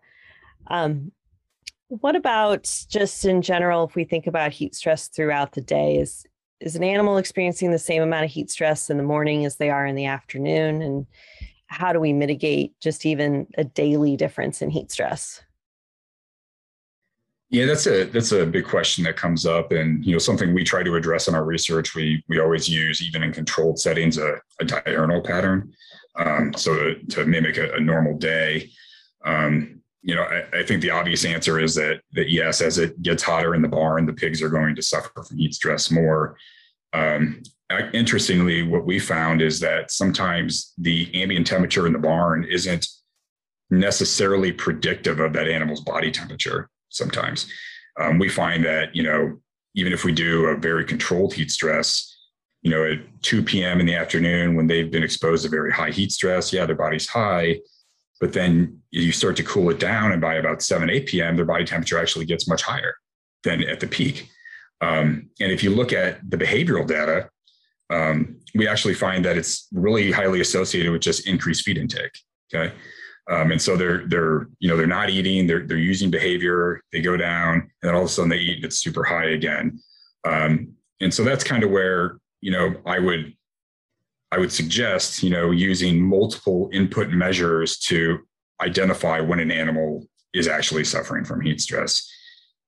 Um, 0.68 1.10
what 1.88 2.14
about 2.14 2.62
just 2.88 3.24
in 3.24 3.42
general, 3.42 3.88
if 3.88 3.96
we 3.96 4.04
think 4.04 4.28
about 4.28 4.52
heat 4.52 4.76
stress 4.76 5.08
throughout 5.08 5.52
the 5.52 5.60
day, 5.60 5.96
is 5.96 6.24
is 6.60 6.76
an 6.76 6.84
animal 6.84 7.16
experiencing 7.16 7.70
the 7.70 7.78
same 7.78 8.02
amount 8.02 8.24
of 8.24 8.30
heat 8.30 8.50
stress 8.50 8.90
in 8.90 8.98
the 8.98 9.02
morning 9.02 9.46
as 9.46 9.56
they 9.56 9.70
are 9.70 9.86
in 9.86 9.96
the 9.96 10.04
afternoon? 10.04 10.82
And 10.82 11.06
how 11.66 11.92
do 11.92 11.98
we 11.98 12.12
mitigate 12.12 12.78
just 12.80 13.06
even 13.06 13.46
a 13.56 13.64
daily 13.64 14.16
difference 14.16 14.60
in 14.60 14.70
heat 14.70 14.90
stress? 14.90 15.42
Yeah, 17.50 17.66
that's 17.66 17.88
a 17.88 18.04
that's 18.04 18.30
a 18.30 18.46
big 18.46 18.64
question 18.64 19.02
that 19.04 19.16
comes 19.16 19.44
up, 19.44 19.72
and 19.72 20.04
you 20.06 20.12
know 20.12 20.18
something 20.18 20.54
we 20.54 20.62
try 20.62 20.84
to 20.84 20.94
address 20.94 21.26
in 21.26 21.34
our 21.34 21.44
research. 21.44 21.96
We 21.96 22.22
we 22.28 22.38
always 22.38 22.68
use 22.68 23.02
even 23.02 23.24
in 23.24 23.32
controlled 23.32 23.80
settings 23.80 24.18
a, 24.18 24.36
a 24.60 24.64
diurnal 24.64 25.20
pattern, 25.20 25.72
um, 26.16 26.54
so 26.54 26.76
to, 26.76 26.94
to 27.06 27.26
mimic 27.26 27.58
a, 27.58 27.74
a 27.74 27.80
normal 27.80 28.16
day. 28.16 28.70
Um, 29.24 29.80
you 30.02 30.14
know, 30.14 30.22
I, 30.22 30.60
I, 30.60 30.62
think 30.62 30.80
the 30.80 30.92
obvious 30.92 31.24
answer 31.24 31.58
is 31.58 31.74
that 31.74 32.02
that 32.12 32.30
yes, 32.30 32.60
as 32.60 32.78
it 32.78 33.02
gets 33.02 33.24
hotter 33.24 33.56
in 33.56 33.62
the 33.62 33.68
barn, 33.68 34.06
the 34.06 34.12
pigs 34.12 34.40
are 34.42 34.48
going 34.48 34.76
to 34.76 34.82
suffer 34.82 35.10
from 35.24 35.36
heat 35.36 35.52
stress 35.52 35.90
more. 35.90 36.36
Um, 36.92 37.42
interestingly, 37.92 38.62
what 38.62 38.86
we 38.86 39.00
found 39.00 39.42
is 39.42 39.58
that 39.58 39.90
sometimes 39.90 40.72
the 40.78 41.10
ambient 41.20 41.48
temperature 41.48 41.88
in 41.88 41.92
the 41.92 41.98
barn 41.98 42.44
isn't 42.44 42.86
necessarily 43.70 44.52
predictive 44.52 45.18
of 45.18 45.32
that 45.32 45.48
animal's 45.48 45.80
body 45.80 46.12
temperature 46.12 46.70
sometimes. 46.90 47.46
Um, 47.98 48.18
we 48.18 48.28
find 48.28 48.64
that, 48.64 48.94
you 48.94 49.02
know, 49.02 49.38
even 49.74 49.92
if 49.92 50.04
we 50.04 50.12
do 50.12 50.46
a 50.46 50.56
very 50.56 50.84
controlled 50.84 51.34
heat 51.34 51.50
stress, 51.50 52.06
you 52.62 52.70
know, 52.70 52.84
at 52.84 52.98
2 53.22 53.42
p.m. 53.42 53.80
in 53.80 53.86
the 53.86 53.94
afternoon 53.94 54.54
when 54.54 54.66
they've 54.66 54.90
been 54.90 55.02
exposed 55.02 55.44
to 55.44 55.48
very 55.48 55.72
high 55.72 55.90
heat 55.90 56.12
stress, 56.12 56.52
yeah, 56.52 56.66
their 56.66 56.76
body's 56.76 57.08
high, 57.08 57.58
but 58.20 58.32
then 58.32 58.78
you 58.90 59.12
start 59.12 59.36
to 59.36 59.42
cool 59.42 59.70
it 59.70 59.78
down. 59.78 60.12
And 60.12 60.20
by 60.20 60.34
about 60.34 60.62
7, 60.62 60.90
8 60.90 61.06
p.m., 61.06 61.36
their 61.36 61.44
body 61.44 61.64
temperature 61.64 61.98
actually 61.98 62.26
gets 62.26 62.46
much 62.46 62.62
higher 62.62 62.94
than 63.44 63.62
at 63.62 63.80
the 63.80 63.86
peak. 63.86 64.28
Um, 64.82 65.30
and 65.40 65.52
if 65.52 65.62
you 65.62 65.70
look 65.70 65.92
at 65.92 66.18
the 66.28 66.36
behavioral 66.36 66.86
data, 66.86 67.30
um, 67.90 68.38
we 68.54 68.68
actually 68.68 68.94
find 68.94 69.24
that 69.24 69.36
it's 69.36 69.66
really 69.72 70.10
highly 70.12 70.40
associated 70.40 70.92
with 70.92 71.02
just 71.02 71.26
increased 71.26 71.64
feed 71.64 71.78
intake. 71.78 72.12
Okay. 72.52 72.74
Um, 73.30 73.52
and 73.52 73.62
so 73.62 73.76
they're 73.76 74.06
they're 74.08 74.48
you 74.58 74.68
know 74.68 74.76
they're 74.76 74.86
not 74.86 75.08
eating, 75.08 75.46
they're 75.46 75.66
they're 75.66 75.76
using 75.76 76.10
behavior, 76.10 76.82
they 76.92 77.00
go 77.00 77.16
down, 77.16 77.54
and 77.54 77.70
then 77.82 77.94
all 77.94 78.02
of 78.02 78.06
a 78.06 78.10
sudden 78.10 78.28
they 78.28 78.38
eat 78.38 78.56
and 78.56 78.64
it's 78.64 78.78
super 78.78 79.04
high 79.04 79.30
again. 79.30 79.80
Um, 80.26 80.74
and 81.00 81.14
so 81.14 81.22
that's 81.22 81.44
kind 81.44 81.62
of 81.62 81.70
where 81.70 82.18
you 82.40 82.50
know 82.50 82.74
I 82.86 82.98
would 82.98 83.34
I 84.32 84.38
would 84.38 84.52
suggest 84.52 85.22
you 85.22 85.30
know 85.30 85.52
using 85.52 86.00
multiple 86.00 86.70
input 86.72 87.10
measures 87.10 87.78
to 87.78 88.18
identify 88.60 89.20
when 89.20 89.38
an 89.38 89.50
animal 89.50 90.06
is 90.34 90.48
actually 90.48 90.84
suffering 90.84 91.24
from 91.24 91.40
heat 91.40 91.60
stress. 91.60 92.08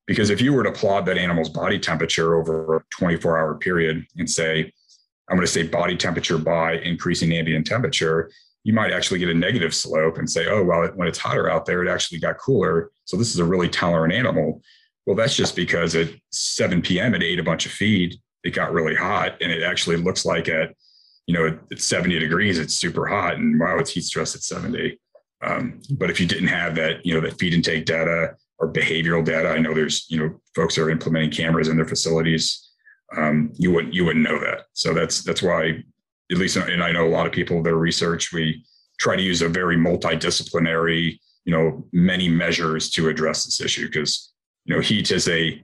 Because 0.07 0.31
if 0.31 0.41
you 0.41 0.53
were 0.53 0.65
to 0.65 0.73
plot 0.73 1.07
that 1.07 1.19
animal's 1.19 1.49
body 1.49 1.79
temperature 1.79 2.35
over 2.35 2.77
a 2.77 2.85
24 2.91 3.39
hour 3.39 3.55
period 3.55 4.05
and 4.17 4.29
say, 4.29 4.73
I'm 5.29 5.37
going 5.37 5.47
to 5.47 5.53
say 5.53 5.63
body 5.63 5.97
temperature 5.97 6.39
by 6.39 6.79
increasing 6.79 7.33
ambient 7.33 7.67
temperature, 7.67 8.31
you 8.65 8.73
might 8.73 8.93
actually 8.93 9.19
get 9.19 9.29
a 9.29 9.35
negative 9.35 9.75
slope 9.75 10.19
and 10.19 10.31
say, 10.31 10.47
oh, 10.49 10.63
well, 10.63 10.87
when 10.95 11.09
it's 11.09 11.19
hotter 11.19 11.51
out 11.51 11.67
there, 11.67 11.83
it 11.83 11.91
actually 11.91 12.19
got 12.19 12.39
cooler. 12.39 12.91
So 13.05 13.17
this 13.17 13.33
is 13.33 13.41
a 13.41 13.45
really 13.45 13.69
tolerant 13.69 14.13
animal. 14.13 14.63
Well, 15.07 15.17
that's 15.17 15.35
just 15.35 15.57
because 15.57 15.97
at 15.97 16.11
7 16.31 16.81
p.m. 16.83 17.15
it 17.15 17.23
ate 17.23 17.41
a 17.41 17.45
bunch 17.45 17.67
of 17.67 17.73
feed. 17.73 18.17
It 18.45 18.55
got 18.55 18.73
really 18.73 18.95
hot, 18.95 19.37
and 19.41 19.53
it 19.53 19.63
actually 19.63 19.97
looks 19.97 20.25
like 20.25 20.49
at, 20.49 20.75
you 21.27 21.35
know, 21.35 21.59
at 21.71 21.81
70 21.81 22.19
degrees, 22.19 22.59
it's 22.59 22.75
super 22.75 23.07
hot, 23.07 23.35
and 23.37 23.59
wow, 23.59 23.79
it's 23.79 23.91
heat 23.91 24.03
stress 24.03 24.35
at 24.35 24.43
70. 24.43 24.99
Um, 25.43 25.81
but 25.91 26.11
if 26.11 26.21
you 26.21 26.27
didn't 26.27 26.49
have 26.49 26.75
that, 26.77 27.05
you 27.05 27.15
know, 27.15 27.21
that 27.21 27.39
feed 27.39 27.55
intake 27.55 27.85
data 27.85 28.37
or 28.59 28.73
behavioral 28.73 29.25
data, 29.25 29.49
I 29.49 29.59
know 29.59 29.75
there's, 29.75 30.07
you 30.09 30.19
know, 30.19 30.41
folks 30.55 30.79
are 30.79 30.91
implementing 30.91 31.31
cameras 31.31 31.69
in 31.69 31.77
their 31.77 31.87
facilities. 31.87 32.71
Um, 33.17 33.53
you 33.59 33.73
wouldn't 33.73 33.93
you 33.93 34.05
wouldn't 34.05 34.25
know 34.25 34.39
that. 34.39 34.67
So 34.73 34.95
that's 34.95 35.23
that's 35.23 35.43
why, 35.43 35.85
at 36.33 36.39
least, 36.39 36.57
and 36.57 36.83
I 36.83 36.91
know 36.91 37.07
a 37.07 37.09
lot 37.09 37.27
of 37.27 37.33
people 37.33 37.63
their 37.63 37.77
research 37.77 38.33
we 38.33 38.65
try 38.99 39.15
to 39.17 39.23
use 39.23 39.43
a 39.43 39.49
very 39.49 39.77
multidisciplinary, 39.77 41.21
you 41.45 41.53
know, 41.53 41.85
many 41.93 42.29
measures 42.29 42.91
to 42.91 43.09
address 43.09 43.45
this 43.45 43.61
issue 43.61 43.87
because 43.87 44.33
you 44.65 44.75
know 44.75 44.81
heat 44.81 45.11
is 45.11 45.29
a 45.29 45.63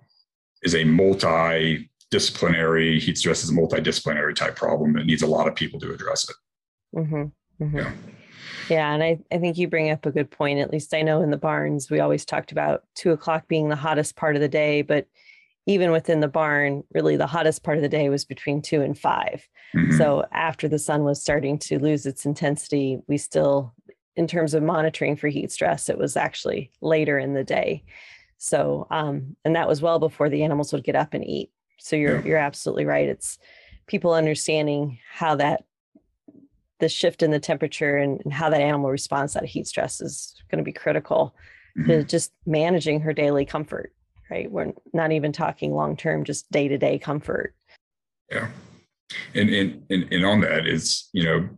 is 0.63 0.75
a 0.75 0.85
multi-disciplinary 0.85 3.01
heat 3.01 3.17
stress 3.17 3.43
is 3.45 3.51
a 3.51 3.55
multidisciplinary 3.55 4.35
type 4.35 4.57
problem 4.57 4.93
that 4.93 5.07
needs 5.07 5.23
a 5.23 5.27
lot 5.27 5.49
of 5.49 5.55
people 5.55 5.81
to 5.81 5.91
address 5.93 6.29
it. 6.29 6.37
Mm-hmm. 6.97 7.65
Mm-hmm. 7.65 7.79
Yeah. 7.79 7.93
Yeah, 8.69 8.93
and 8.93 9.03
I, 9.03 9.19
I 9.33 9.39
think 9.39 9.57
you 9.57 9.67
bring 9.67 9.91
up 9.91 10.05
a 10.05 10.11
good 10.11 10.31
point. 10.31 10.59
At 10.59 10.71
least 10.71 10.93
I 10.93 11.01
know 11.01 11.23
in 11.23 11.31
the 11.31 11.39
barns, 11.39 11.91
we 11.91 12.01
always 12.01 12.27
talked 12.27 12.53
about 12.53 12.83
two 12.95 13.13
o'clock 13.13 13.49
being 13.49 13.71
the 13.71 13.77
hottest 13.77 14.15
part 14.15 14.37
of 14.37 14.43
the 14.43 14.49
day, 14.49 14.83
but 14.83 15.07
even 15.69 15.93
within 15.93 16.21
the 16.21 16.29
barn, 16.29 16.83
really 16.95 17.17
the 17.17 17.27
hottest 17.27 17.63
part 17.63 17.77
of 17.77 17.83
the 17.83 17.91
day 17.91 18.09
was 18.09 18.25
between 18.25 18.63
two 18.63 18.81
and 18.81 18.99
5 18.99 19.47
mm-hmm. 19.77 19.99
So 19.99 20.25
after 20.33 20.67
the 20.67 20.79
sun 20.79 21.05
was 21.05 21.21
starting 21.21 21.59
to 21.61 21.79
lose 21.79 22.07
its 22.07 22.25
intensity, 22.25 22.99
we 23.07 23.19
still, 23.19 23.75
in 24.17 24.27
terms 24.27 24.55
of 24.55 24.63
monitoring 24.63 25.15
for 25.15 25.29
heat 25.29 25.53
stress, 25.53 25.91
it 25.91 25.99
was 25.99 26.17
actually 26.17 26.71
later 26.81 27.19
in 27.19 27.35
the 27.35 27.45
day. 27.45 27.85
So, 28.39 28.87
um, 28.91 29.37
and 29.45 29.55
that 29.57 29.69
was 29.69 29.83
well 29.83 29.99
before 29.99 30.31
the 30.31 30.43
animals 30.43 30.73
would 30.73 30.85
get 30.85 30.97
up 30.97 31.13
and 31.13 31.25
eat. 31.25 31.51
So 31.77 31.97
you're 31.97 32.21
yeah. 32.21 32.25
you're 32.25 32.39
absolutely 32.39 32.87
right. 32.87 33.09
It's 33.09 33.39
people 33.87 34.15
understanding 34.15 34.99
how 35.13 35.37
that 35.37 35.65
the 36.81 36.89
shift 36.89 37.23
in 37.23 37.31
the 37.31 37.41
temperature 37.41 37.99
and, 37.99 38.23
and 38.25 38.33
how 38.33 38.49
that 38.49 38.61
animal 38.63 38.91
responds 38.91 39.35
to 39.35 39.41
that 39.41 39.47
heat 39.47 39.67
stress 39.67 40.01
is 40.01 40.35
going 40.51 40.59
to 40.59 40.65
be 40.65 40.73
critical 40.73 41.35
mm-hmm. 41.77 41.89
to 41.89 42.05
just 42.05 42.33
managing 42.47 43.01
her 43.01 43.13
daily 43.13 43.45
comfort. 43.45 43.93
Right, 44.31 44.51
we're 44.51 44.73
not 44.93 45.13
even 45.13 45.33
talking 45.33 45.73
long 45.73 45.97
term, 45.97 46.25
just 46.25 46.51
day 46.51 46.69
to 46.69 46.77
day 46.77 46.99
comfort. 46.99 47.55
Yeah, 48.31 48.49
and, 49.35 49.49
and 49.49 49.83
and 49.91 50.13
and 50.13 50.25
on 50.27 50.41
that 50.43 50.67
is 50.67 51.09
you 51.13 51.25
know 51.25 51.49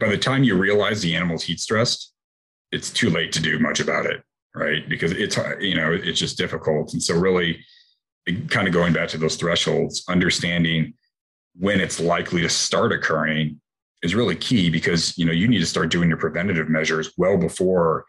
by 0.00 0.08
the 0.08 0.18
time 0.18 0.44
you 0.44 0.56
realize 0.56 1.02
the 1.02 1.14
animal's 1.14 1.42
heat 1.42 1.60
stressed, 1.60 2.12
it's 2.72 2.90
too 2.90 3.10
late 3.10 3.32
to 3.32 3.42
do 3.42 3.58
much 3.58 3.80
about 3.80 4.06
it 4.06 4.22
right? 4.58 4.88
Because 4.88 5.12
it's 5.12 5.38
uh, 5.38 5.56
you 5.60 5.74
know 5.74 5.92
it's 5.92 6.18
just 6.18 6.36
difficult, 6.36 6.92
and 6.92 7.02
so 7.02 7.18
really, 7.18 7.64
kind 8.48 8.66
of 8.66 8.74
going 8.74 8.92
back 8.92 9.08
to 9.10 9.18
those 9.18 9.36
thresholds, 9.36 10.04
understanding 10.08 10.94
when 11.54 11.80
it's 11.80 12.00
likely 12.00 12.42
to 12.42 12.48
start 12.48 12.92
occurring 12.92 13.60
is 14.02 14.14
really 14.14 14.36
key 14.36 14.70
because 14.70 15.16
you 15.18 15.24
know 15.24 15.32
you 15.32 15.48
need 15.48 15.58
to 15.58 15.66
start 15.66 15.90
doing 15.90 16.08
your 16.08 16.18
preventative 16.18 16.68
measures 16.68 17.12
well 17.16 17.36
before 17.36 18.04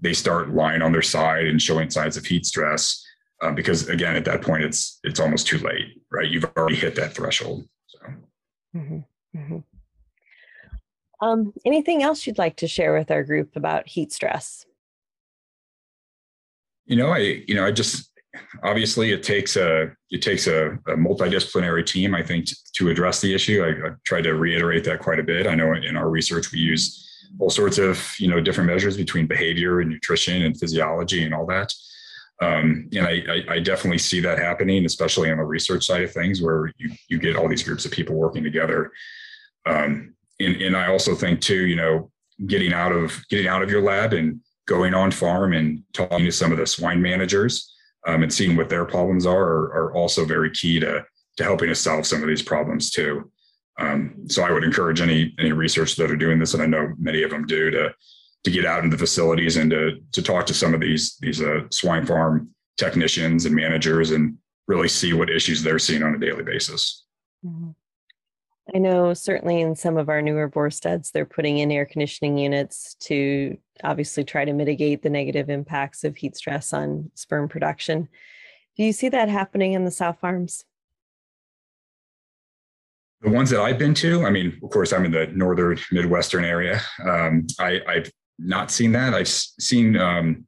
they 0.00 0.12
start 0.12 0.50
lying 0.50 0.82
on 0.82 0.92
their 0.92 1.02
side 1.02 1.46
and 1.46 1.62
showing 1.62 1.88
signs 1.88 2.16
of 2.16 2.26
heat 2.26 2.44
stress 2.44 3.02
uh, 3.42 3.52
because 3.52 3.88
again 3.88 4.16
at 4.16 4.24
that 4.24 4.42
point 4.42 4.62
it's 4.62 4.98
it's 5.04 5.20
almost 5.20 5.46
too 5.46 5.58
late 5.58 6.02
right 6.10 6.30
you've 6.30 6.44
already 6.56 6.76
hit 6.76 6.94
that 6.96 7.14
threshold 7.14 7.66
so 7.86 7.98
mm-hmm. 8.76 8.98
Mm-hmm. 9.36 9.58
Um, 11.22 11.52
anything 11.66 12.02
else 12.02 12.26
you'd 12.26 12.38
like 12.38 12.56
to 12.56 12.68
share 12.68 12.94
with 12.94 13.10
our 13.10 13.22
group 13.22 13.54
about 13.54 13.88
heat 13.88 14.12
stress 14.12 14.64
you 16.90 16.96
know, 16.96 17.10
I, 17.10 17.44
you 17.46 17.54
know, 17.54 17.64
I 17.64 17.70
just 17.70 18.10
obviously 18.64 19.12
it 19.12 19.22
takes 19.22 19.54
a 19.56 19.92
it 20.10 20.22
takes 20.22 20.48
a, 20.48 20.72
a 20.88 20.96
multidisciplinary 20.96 21.86
team, 21.86 22.16
I 22.16 22.22
think, 22.22 22.46
to, 22.46 22.56
to 22.74 22.90
address 22.90 23.20
the 23.20 23.32
issue. 23.32 23.62
I, 23.62 23.88
I 23.88 23.92
try 24.04 24.20
to 24.22 24.34
reiterate 24.34 24.82
that 24.84 24.98
quite 24.98 25.20
a 25.20 25.22
bit. 25.22 25.46
I 25.46 25.54
know 25.54 25.72
in 25.72 25.96
our 25.96 26.10
research 26.10 26.50
we 26.50 26.58
use 26.58 27.06
all 27.38 27.48
sorts 27.48 27.78
of 27.78 28.04
you 28.18 28.26
know 28.26 28.40
different 28.40 28.68
measures 28.68 28.96
between 28.96 29.28
behavior 29.28 29.78
and 29.78 29.88
nutrition 29.88 30.42
and 30.42 30.58
physiology 30.58 31.22
and 31.24 31.32
all 31.32 31.46
that. 31.46 31.72
Um, 32.40 32.88
and 32.96 33.06
I, 33.06 33.44
I, 33.50 33.58
definitely 33.58 33.98
see 33.98 34.20
that 34.20 34.38
happening, 34.38 34.86
especially 34.86 35.30
on 35.30 35.36
the 35.36 35.44
research 35.44 35.84
side 35.84 36.02
of 36.02 36.12
things, 36.12 36.40
where 36.40 36.72
you 36.78 36.90
you 37.08 37.18
get 37.18 37.36
all 37.36 37.48
these 37.48 37.62
groups 37.62 37.84
of 37.84 37.92
people 37.92 38.14
working 38.14 38.42
together. 38.42 38.92
Um, 39.66 40.14
and, 40.40 40.56
and 40.56 40.76
I 40.76 40.88
also 40.88 41.14
think 41.14 41.40
too, 41.40 41.66
you 41.66 41.76
know, 41.76 42.10
getting 42.46 42.72
out 42.72 42.92
of 42.92 43.22
getting 43.28 43.46
out 43.46 43.62
of 43.62 43.70
your 43.70 43.82
lab 43.82 44.14
and 44.14 44.40
going 44.66 44.94
on 44.94 45.10
farm 45.10 45.52
and 45.52 45.82
talking 45.92 46.24
to 46.24 46.32
some 46.32 46.50
of 46.50 46.56
the 46.56 46.66
swine 46.66 47.02
managers 47.02 47.74
um, 48.06 48.22
and 48.22 48.32
seeing 48.32 48.56
what 48.56 48.68
their 48.68 48.84
problems 48.84 49.26
are, 49.26 49.42
are, 49.42 49.72
are 49.74 49.94
also 49.94 50.24
very 50.24 50.50
key 50.50 50.80
to 50.80 51.04
to 51.36 51.44
helping 51.44 51.70
us 51.70 51.80
solve 51.80 52.06
some 52.06 52.22
of 52.22 52.28
these 52.28 52.42
problems 52.42 52.90
too. 52.90 53.30
Um, 53.78 54.14
so 54.28 54.42
I 54.42 54.50
would 54.50 54.64
encourage 54.64 55.00
any 55.00 55.34
any 55.38 55.52
research 55.52 55.96
that 55.96 56.10
are 56.10 56.16
doing 56.16 56.38
this, 56.38 56.54
and 56.54 56.62
I 56.62 56.66
know 56.66 56.94
many 56.98 57.22
of 57.22 57.30
them 57.30 57.46
do, 57.46 57.70
to 57.70 57.94
to 58.44 58.50
get 58.50 58.64
out 58.64 58.84
into 58.84 58.96
the 58.96 59.00
facilities 59.00 59.56
and 59.56 59.70
to 59.70 60.00
to 60.12 60.22
talk 60.22 60.46
to 60.46 60.54
some 60.54 60.74
of 60.74 60.80
these 60.80 61.16
these 61.20 61.40
uh, 61.40 61.62
swine 61.70 62.06
farm 62.06 62.50
technicians 62.76 63.44
and 63.44 63.54
managers 63.54 64.10
and 64.10 64.36
really 64.66 64.88
see 64.88 65.12
what 65.12 65.30
issues 65.30 65.62
they're 65.62 65.78
seeing 65.78 66.02
on 66.02 66.14
a 66.14 66.18
daily 66.18 66.42
basis. 66.42 67.04
Mm-hmm. 67.44 67.70
I 68.74 68.78
know 68.78 69.14
certainly 69.14 69.60
in 69.60 69.74
some 69.74 69.96
of 69.96 70.08
our 70.08 70.22
newer 70.22 70.48
boar 70.48 70.70
studs, 70.70 71.10
they're 71.10 71.26
putting 71.26 71.58
in 71.58 71.72
air 71.72 71.84
conditioning 71.84 72.38
units 72.38 72.94
to 73.00 73.58
obviously 73.82 74.22
try 74.22 74.44
to 74.44 74.52
mitigate 74.52 75.02
the 75.02 75.10
negative 75.10 75.50
impacts 75.50 76.04
of 76.04 76.16
heat 76.16 76.36
stress 76.36 76.72
on 76.72 77.10
sperm 77.14 77.48
production. 77.48 78.08
Do 78.76 78.84
you 78.84 78.92
see 78.92 79.08
that 79.08 79.28
happening 79.28 79.72
in 79.72 79.84
the 79.84 79.90
sow 79.90 80.12
farms? 80.12 80.64
The 83.22 83.30
ones 83.30 83.50
that 83.50 83.60
I've 83.60 83.78
been 83.78 83.94
to, 83.94 84.24
I 84.24 84.30
mean, 84.30 84.58
of 84.62 84.70
course, 84.70 84.92
I'm 84.92 85.04
in 85.04 85.10
the 85.10 85.26
northern 85.26 85.78
Midwestern 85.92 86.44
area. 86.44 86.80
Um, 87.04 87.46
I, 87.58 87.80
have 87.86 88.10
not 88.40 88.70
seen 88.70 88.92
that. 88.92 89.14
I've 89.14 89.28
seen 89.28 89.96
um, 89.96 90.46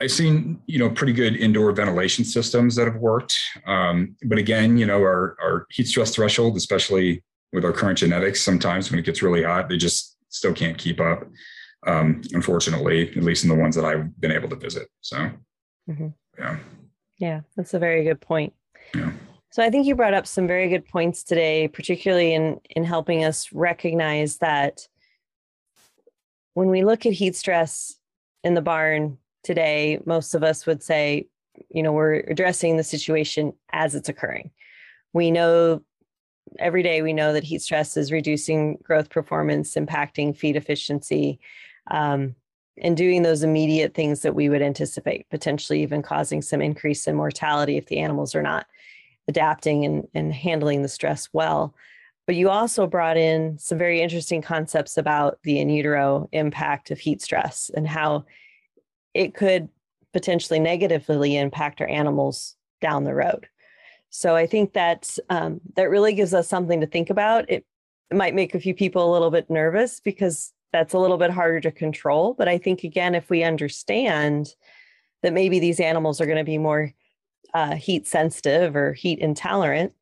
I've 0.00 0.10
seen, 0.10 0.60
you 0.66 0.78
know, 0.78 0.90
pretty 0.90 1.12
good 1.12 1.36
indoor 1.36 1.72
ventilation 1.72 2.24
systems 2.24 2.76
that 2.76 2.86
have 2.86 2.96
worked. 2.96 3.38
Um, 3.66 4.16
but 4.26 4.38
again, 4.38 4.76
you 4.76 4.86
know, 4.86 4.98
our, 4.98 5.36
our 5.40 5.66
heat 5.70 5.86
stress 5.86 6.14
threshold, 6.14 6.56
especially 6.56 7.22
with 7.52 7.64
our 7.64 7.72
current 7.72 7.98
genetics, 7.98 8.42
sometimes 8.42 8.90
when 8.90 8.98
it 8.98 9.06
gets 9.06 9.22
really 9.22 9.44
hot, 9.44 9.68
they 9.68 9.76
just 9.76 10.16
still 10.28 10.52
can't 10.52 10.76
keep 10.76 11.00
up. 11.00 11.24
Um, 11.86 12.22
unfortunately, 12.32 13.10
at 13.16 13.22
least 13.22 13.44
in 13.44 13.50
the 13.50 13.54
ones 13.54 13.76
that 13.76 13.84
I've 13.84 14.18
been 14.20 14.32
able 14.32 14.48
to 14.48 14.56
visit. 14.56 14.88
So, 15.00 15.30
mm-hmm. 15.88 16.08
yeah. 16.38 16.58
Yeah, 17.18 17.40
that's 17.56 17.74
a 17.74 17.78
very 17.78 18.04
good 18.04 18.20
point. 18.20 18.52
Yeah. 18.94 19.12
So 19.50 19.62
I 19.62 19.70
think 19.70 19.86
you 19.86 19.94
brought 19.94 20.14
up 20.14 20.26
some 20.26 20.48
very 20.48 20.68
good 20.68 20.86
points 20.88 21.22
today, 21.22 21.68
particularly 21.68 22.34
in 22.34 22.60
in 22.70 22.82
helping 22.82 23.24
us 23.24 23.52
recognize 23.52 24.38
that 24.38 24.88
when 26.54 26.68
we 26.68 26.84
look 26.84 27.04
at 27.06 27.12
heat 27.12 27.36
stress 27.36 27.96
in 28.42 28.54
the 28.54 28.62
barn, 28.62 29.18
today, 29.42 30.00
most 30.06 30.34
of 30.34 30.42
us 30.42 30.66
would 30.66 30.82
say, 30.82 31.28
you 31.68 31.82
know, 31.82 31.92
we're 31.92 32.20
addressing 32.20 32.76
the 32.76 32.84
situation 32.84 33.52
as 33.72 33.94
it's 33.94 34.08
occurring. 34.08 34.50
We 35.12 35.30
know 35.30 35.82
every 36.58 36.82
day 36.82 37.02
we 37.02 37.12
know 37.12 37.32
that 37.32 37.44
heat 37.44 37.62
stress 37.62 37.96
is 37.96 38.12
reducing 38.12 38.78
growth 38.82 39.10
performance, 39.10 39.74
impacting 39.74 40.36
feed 40.36 40.56
efficiency, 40.56 41.38
um, 41.90 42.34
and 42.78 42.96
doing 42.96 43.22
those 43.22 43.42
immediate 43.42 43.94
things 43.94 44.22
that 44.22 44.34
we 44.34 44.48
would 44.48 44.62
anticipate, 44.62 45.28
potentially 45.30 45.82
even 45.82 46.02
causing 46.02 46.42
some 46.42 46.60
increase 46.60 47.06
in 47.06 47.14
mortality 47.14 47.76
if 47.76 47.86
the 47.86 47.98
animals 47.98 48.34
are 48.34 48.42
not 48.42 48.66
adapting 49.28 49.84
and, 49.84 50.08
and 50.14 50.32
handling 50.32 50.82
the 50.82 50.88
stress 50.88 51.28
well. 51.32 51.74
But 52.26 52.36
you 52.36 52.48
also 52.48 52.86
brought 52.86 53.16
in 53.16 53.58
some 53.58 53.76
very 53.76 54.00
interesting 54.00 54.40
concepts 54.40 54.96
about 54.96 55.38
the 55.42 55.58
in 55.58 55.68
utero 55.68 56.28
impact 56.32 56.90
of 56.90 56.98
heat 56.98 57.20
stress 57.20 57.70
and 57.74 57.86
how 57.86 58.24
it 59.12 59.34
could 59.34 59.68
potentially 60.12 60.58
negatively 60.58 61.36
impact 61.36 61.80
our 61.80 61.88
animals 61.88 62.56
down 62.80 63.04
the 63.04 63.14
road. 63.14 63.48
So 64.10 64.36
I 64.36 64.46
think 64.46 64.72
that 64.74 65.18
um, 65.28 65.60
that 65.76 65.90
really 65.90 66.14
gives 66.14 66.32
us 66.32 66.48
something 66.48 66.80
to 66.80 66.86
think 66.86 67.10
about. 67.10 67.50
It, 67.50 67.66
it 68.10 68.16
might 68.16 68.34
make 68.34 68.54
a 68.54 68.60
few 68.60 68.74
people 68.74 69.10
a 69.10 69.12
little 69.12 69.30
bit 69.30 69.50
nervous 69.50 70.00
because 70.00 70.52
that's 70.72 70.94
a 70.94 70.98
little 70.98 71.18
bit 71.18 71.30
harder 71.30 71.60
to 71.60 71.72
control. 71.72 72.34
But 72.34 72.48
I 72.48 72.58
think 72.58 72.84
again, 72.84 73.14
if 73.14 73.28
we 73.28 73.42
understand 73.42 74.54
that 75.22 75.32
maybe 75.32 75.58
these 75.58 75.80
animals 75.80 76.20
are 76.20 76.26
going 76.26 76.38
to 76.38 76.44
be 76.44 76.58
more 76.58 76.92
uh, 77.54 77.74
heat 77.74 78.06
sensitive 78.06 78.76
or 78.76 78.92
heat 78.92 79.18
intolerant, 79.18 79.92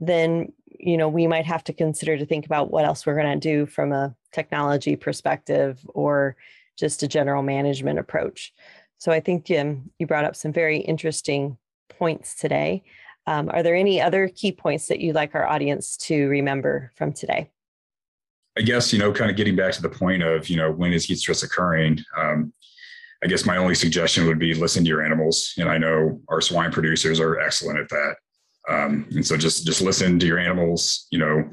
then 0.00 0.52
you 0.66 0.96
know 0.96 1.08
we 1.08 1.26
might 1.26 1.46
have 1.46 1.64
to 1.64 1.72
consider 1.72 2.16
to 2.16 2.26
think 2.26 2.46
about 2.46 2.70
what 2.70 2.84
else 2.84 3.06
we're 3.06 3.20
going 3.20 3.38
to 3.38 3.48
do 3.48 3.66
from 3.66 3.92
a 3.92 4.14
technology 4.32 4.96
perspective 4.96 5.78
or 5.88 6.36
just 6.78 7.02
a 7.02 7.08
general 7.08 7.42
management 7.42 7.98
approach. 7.98 8.52
So 8.98 9.12
I 9.12 9.20
think 9.20 9.44
Jim, 9.44 9.90
you 9.98 10.06
brought 10.06 10.24
up 10.24 10.36
some 10.36 10.52
very 10.52 10.78
interesting 10.78 11.58
points 11.88 12.34
today. 12.34 12.84
Um, 13.26 13.50
are 13.50 13.62
there 13.62 13.76
any 13.76 14.00
other 14.00 14.28
key 14.28 14.52
points 14.52 14.86
that 14.86 15.00
you'd 15.00 15.14
like 15.14 15.34
our 15.34 15.46
audience 15.46 15.96
to 15.98 16.28
remember 16.28 16.90
from 16.96 17.12
today? 17.12 17.50
I 18.58 18.62
guess, 18.62 18.92
you 18.92 18.98
know, 18.98 19.12
kind 19.12 19.30
of 19.30 19.36
getting 19.36 19.56
back 19.56 19.72
to 19.74 19.82
the 19.82 19.88
point 19.88 20.22
of, 20.22 20.48
you 20.48 20.56
know, 20.56 20.70
when 20.70 20.92
is 20.92 21.04
heat 21.04 21.16
stress 21.18 21.42
occurring? 21.42 22.00
Um, 22.18 22.52
I 23.24 23.28
guess 23.28 23.46
my 23.46 23.56
only 23.56 23.74
suggestion 23.74 24.26
would 24.26 24.38
be 24.38 24.52
listen 24.54 24.82
to 24.82 24.88
your 24.88 25.02
animals. 25.02 25.54
And 25.56 25.68
I 25.68 25.78
know 25.78 26.20
our 26.28 26.40
swine 26.40 26.72
producers 26.72 27.20
are 27.20 27.38
excellent 27.38 27.78
at 27.78 27.88
that. 27.88 28.16
Um, 28.68 29.06
and 29.10 29.26
so 29.26 29.36
just 29.36 29.66
just 29.66 29.80
listen 29.80 30.18
to 30.18 30.26
your 30.26 30.38
animals, 30.38 31.06
you 31.10 31.18
know, 31.18 31.48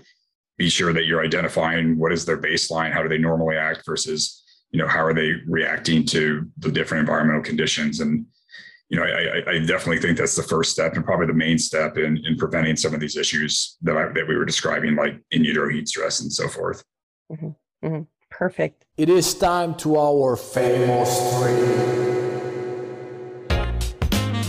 be 0.58 0.70
sure 0.70 0.94
that 0.94 1.06
you're 1.06 1.24
identifying 1.24 1.98
what 1.98 2.12
is 2.12 2.26
their 2.26 2.38
baseline, 2.38 2.92
how 2.92 3.02
do 3.02 3.10
they 3.10 3.18
normally 3.18 3.56
act 3.56 3.84
versus 3.86 4.44
you 4.72 4.80
know, 4.80 4.88
how 4.88 5.04
are 5.04 5.14
they 5.14 5.34
reacting 5.48 6.06
to 6.06 6.48
the 6.58 6.72
different 6.72 7.02
environmental 7.02 7.42
conditions? 7.42 8.00
And, 8.00 8.26
you 8.90 9.00
know, 9.00 9.04
I, 9.04 9.52
I 9.52 9.60
definitely 9.60 10.00
think 10.00 10.18
that's 10.18 10.36
the 10.36 10.44
first 10.44 10.72
step 10.72 10.96
and 10.96 11.06
probably 11.06 11.28
the 11.28 11.34
main 11.34 11.58
step 11.58 11.98
in, 11.98 12.18
in 12.26 12.38
preventing 12.38 12.76
some 12.76 12.94
of 12.94 13.00
these 13.00 13.18
issues 13.18 13.78
that 13.82 13.98
I, 13.98 14.10
that 14.14 14.28
we 14.28 14.36
were 14.36 14.46
describing, 14.46 14.96
like 14.96 15.20
in 15.32 15.44
utero 15.44 15.70
heat 15.70 15.88
stress 15.88 16.22
and 16.22 16.32
so 16.32 16.48
forth. 16.48 16.84
Mm-hmm. 17.32 17.88
Mm-hmm. 17.88 18.02
Perfect. 18.30 18.86
It 18.98 19.10
is 19.10 19.34
time 19.34 19.76
to 19.76 19.98
our 19.98 20.36
famous 20.36 21.38
three. 21.38 21.99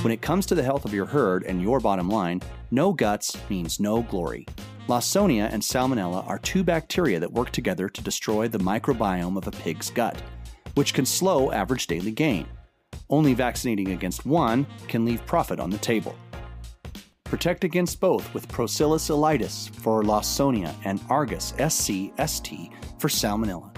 When 0.02 0.14
it 0.14 0.22
comes 0.22 0.46
to 0.46 0.54
the 0.54 0.62
health 0.62 0.86
of 0.86 0.94
your 0.94 1.04
herd 1.04 1.44
and 1.44 1.60
your 1.60 1.78
bottom 1.78 2.08
line, 2.08 2.40
no 2.70 2.90
guts 2.90 3.36
means 3.50 3.78
no 3.78 4.02
glory. 4.02 4.46
Lawsonia 4.88 5.52
and 5.52 5.62
Salmonella 5.62 6.26
are 6.26 6.38
two 6.38 6.64
bacteria 6.64 7.20
that 7.20 7.30
work 7.30 7.50
together 7.50 7.86
to 7.90 8.02
destroy 8.02 8.48
the 8.48 8.56
microbiome 8.56 9.36
of 9.36 9.46
a 9.46 9.50
pig's 9.50 9.90
gut, 9.90 10.18
which 10.72 10.94
can 10.94 11.04
slow 11.04 11.52
average 11.52 11.86
daily 11.86 12.12
gain. 12.12 12.46
Only 13.10 13.34
vaccinating 13.34 13.90
against 13.90 14.24
one 14.24 14.66
can 14.88 15.04
leave 15.04 15.26
profit 15.26 15.60
on 15.60 15.68
the 15.68 15.76
table. 15.76 16.16
Protect 17.24 17.64
against 17.64 18.00
both 18.00 18.32
with 18.32 18.48
Porcilis 18.48 19.10
Ileitis 19.10 19.68
for 19.68 20.02
Lawsonia 20.02 20.74
and 20.86 20.98
Argus 21.10 21.52
SC-ST 21.58 22.70
for 22.98 23.08
Salmonella. 23.08 23.70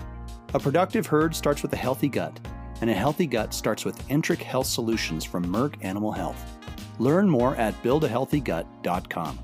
A 0.55 0.61
productive 0.61 1.05
herd 1.05 1.35
starts 1.35 1.63
with 1.63 1.73
a 1.73 1.77
healthy 1.77 2.09
gut 2.09 2.39
and 2.83 2.91
a 2.91 2.95
healthy 2.95 3.27
gut 3.27 3.55
starts 3.55 3.85
with 3.85 3.97
Enteric 4.09 4.43
Health 4.43 4.67
Solutions 4.67 5.25
from 5.25 5.47
Merck 5.47 5.77
Animal 5.83 6.11
Health. 6.11 6.45
Learn 6.99 7.31
more 7.31 7.55
at 7.55 7.81
buildahealthygut.com. 7.83 9.39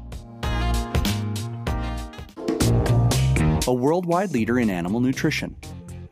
A 3.68 3.72
worldwide 3.72 4.32
leader 4.32 4.58
in 4.58 4.68
animal 4.68 5.00
nutrition. 5.00 5.54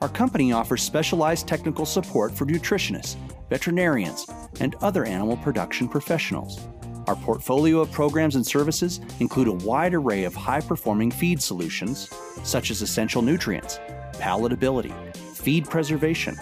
Our 0.00 0.08
company 0.08 0.52
offers 0.52 0.82
specialized 0.82 1.48
technical 1.48 1.84
support 1.84 2.32
for 2.32 2.46
nutritionists, 2.46 3.16
veterinarians, 3.50 4.26
and 4.60 4.76
other 4.76 5.04
animal 5.04 5.36
production 5.38 5.88
professionals. 5.88 6.60
Our 7.08 7.16
portfolio 7.16 7.80
of 7.80 7.90
programs 7.90 8.36
and 8.36 8.46
services 8.46 9.00
include 9.18 9.48
a 9.48 9.52
wide 9.52 9.94
array 9.94 10.24
of 10.24 10.34
high 10.34 10.60
performing 10.60 11.10
feed 11.10 11.42
solutions, 11.42 12.08
such 12.44 12.70
as 12.70 12.82
essential 12.82 13.22
nutrients, 13.22 13.80
palatability, 14.12 14.92
feed 15.16 15.68
preservation, 15.68 16.36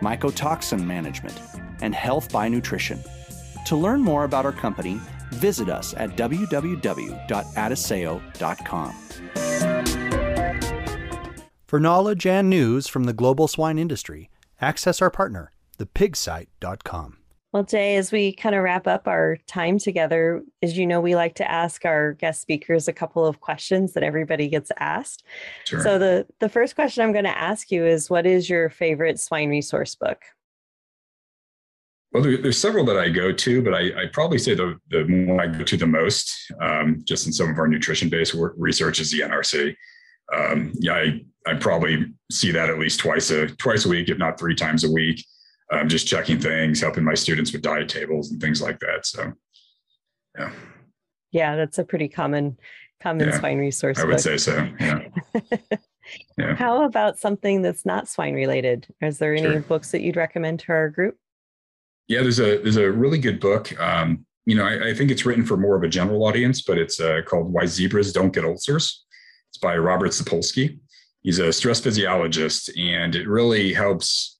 mycotoxin 0.00 0.84
management, 0.84 1.40
and 1.80 1.94
health 1.94 2.32
by 2.32 2.48
nutrition. 2.48 3.00
To 3.66 3.76
learn 3.76 4.00
more 4.00 4.24
about 4.24 4.44
our 4.44 4.50
company, 4.52 5.00
visit 5.32 5.68
us 5.68 5.94
at 5.94 6.16
www.adisseo.com. 6.16 8.94
For 11.66 11.78
knowledge 11.78 12.26
and 12.26 12.48
news 12.48 12.88
from 12.88 13.04
the 13.04 13.12
global 13.12 13.46
swine 13.46 13.78
industry, 13.78 14.30
access 14.60 15.02
our 15.02 15.10
partner, 15.10 15.52
thepigsite.com. 15.78 17.17
Well, 17.52 17.64
Jay, 17.64 17.96
as 17.96 18.12
we 18.12 18.32
kind 18.32 18.54
of 18.54 18.62
wrap 18.62 18.86
up 18.86 19.08
our 19.08 19.38
time 19.46 19.78
together, 19.78 20.42
as 20.62 20.76
you 20.76 20.86
know, 20.86 21.00
we 21.00 21.16
like 21.16 21.36
to 21.36 21.50
ask 21.50 21.86
our 21.86 22.12
guest 22.12 22.42
speakers 22.42 22.88
a 22.88 22.92
couple 22.92 23.24
of 23.24 23.40
questions 23.40 23.94
that 23.94 24.02
everybody 24.02 24.48
gets 24.48 24.70
asked. 24.78 25.24
Sure. 25.64 25.80
So 25.80 25.98
the 25.98 26.26
the 26.40 26.50
first 26.50 26.74
question 26.74 27.02
I'm 27.02 27.12
going 27.12 27.24
to 27.24 27.36
ask 27.36 27.70
you 27.70 27.86
is, 27.86 28.10
what 28.10 28.26
is 28.26 28.50
your 28.50 28.68
favorite 28.68 29.18
swine 29.18 29.48
resource 29.48 29.94
book? 29.94 30.20
Well, 32.12 32.22
there, 32.22 32.36
there's 32.36 32.58
several 32.58 32.84
that 32.84 32.98
I 32.98 33.08
go 33.08 33.32
to, 33.32 33.62
but 33.62 33.72
I, 33.72 34.02
I 34.02 34.06
probably 34.12 34.38
say 34.38 34.54
the 34.54 34.78
the 34.90 35.04
one 35.26 35.40
I 35.40 35.46
go 35.46 35.64
to 35.64 35.76
the 35.78 35.86
most, 35.86 36.52
um, 36.60 37.02
just 37.04 37.26
in 37.26 37.32
some 37.32 37.48
of 37.48 37.58
our 37.58 37.66
nutrition 37.66 38.10
based 38.10 38.36
research, 38.58 39.00
is 39.00 39.10
the 39.10 39.20
NRC. 39.20 39.74
Um, 40.36 40.74
yeah, 40.80 40.96
I 40.96 41.24
I 41.46 41.54
probably 41.54 42.12
see 42.30 42.50
that 42.52 42.68
at 42.68 42.78
least 42.78 43.00
twice 43.00 43.30
a 43.30 43.46
twice 43.46 43.86
a 43.86 43.88
week, 43.88 44.10
if 44.10 44.18
not 44.18 44.38
three 44.38 44.54
times 44.54 44.84
a 44.84 44.92
week 44.92 45.24
um, 45.70 45.88
just 45.88 46.06
checking 46.06 46.40
things, 46.40 46.80
helping 46.80 47.04
my 47.04 47.14
students 47.14 47.52
with 47.52 47.62
diet 47.62 47.88
tables 47.88 48.30
and 48.30 48.40
things 48.40 48.62
like 48.62 48.78
that. 48.80 49.06
So, 49.06 49.32
yeah. 50.38 50.50
Yeah, 51.30 51.56
that's 51.56 51.78
a 51.78 51.84
pretty 51.84 52.08
common 52.08 52.58
common 53.02 53.28
yeah, 53.28 53.38
swine 53.38 53.58
resource. 53.58 53.98
I 53.98 54.04
would 54.04 54.12
book. 54.12 54.20
say 54.20 54.36
so. 54.38 54.68
Yeah. 54.80 55.08
yeah. 56.38 56.54
How 56.54 56.84
about 56.84 57.18
something 57.18 57.62
that's 57.62 57.84
not 57.84 58.08
swine 58.08 58.34
related? 58.34 58.86
Is 59.00 59.18
there 59.18 59.34
any 59.34 59.42
sure. 59.42 59.60
books 59.60 59.90
that 59.92 60.00
you'd 60.00 60.16
recommend 60.16 60.60
to 60.60 60.72
our 60.72 60.88
group? 60.88 61.16
Yeah, 62.08 62.22
there's 62.22 62.40
a 62.40 62.58
there's 62.58 62.76
a 62.76 62.90
really 62.90 63.18
good 63.18 63.40
book. 63.40 63.78
Um, 63.78 64.24
you 64.46 64.56
know, 64.56 64.64
I, 64.64 64.88
I, 64.88 64.94
think 64.94 65.10
it's 65.10 65.26
written 65.26 65.44
for 65.44 65.58
more 65.58 65.76
of 65.76 65.82
a 65.82 65.88
general 65.88 66.24
audience, 66.24 66.62
but 66.62 66.78
it's 66.78 66.98
uh, 66.98 67.20
called 67.26 67.52
"Why 67.52 67.66
Zebras 67.66 68.12
Don't 68.12 68.32
Get 68.32 68.44
Ulcers." 68.44 69.04
It's 69.50 69.58
by 69.58 69.76
Robert 69.76 70.12
Sapolsky. 70.12 70.78
He's 71.20 71.38
a 71.38 71.52
stress 71.52 71.80
physiologist, 71.80 72.70
and 72.78 73.14
it 73.14 73.28
really 73.28 73.74
helps 73.74 74.37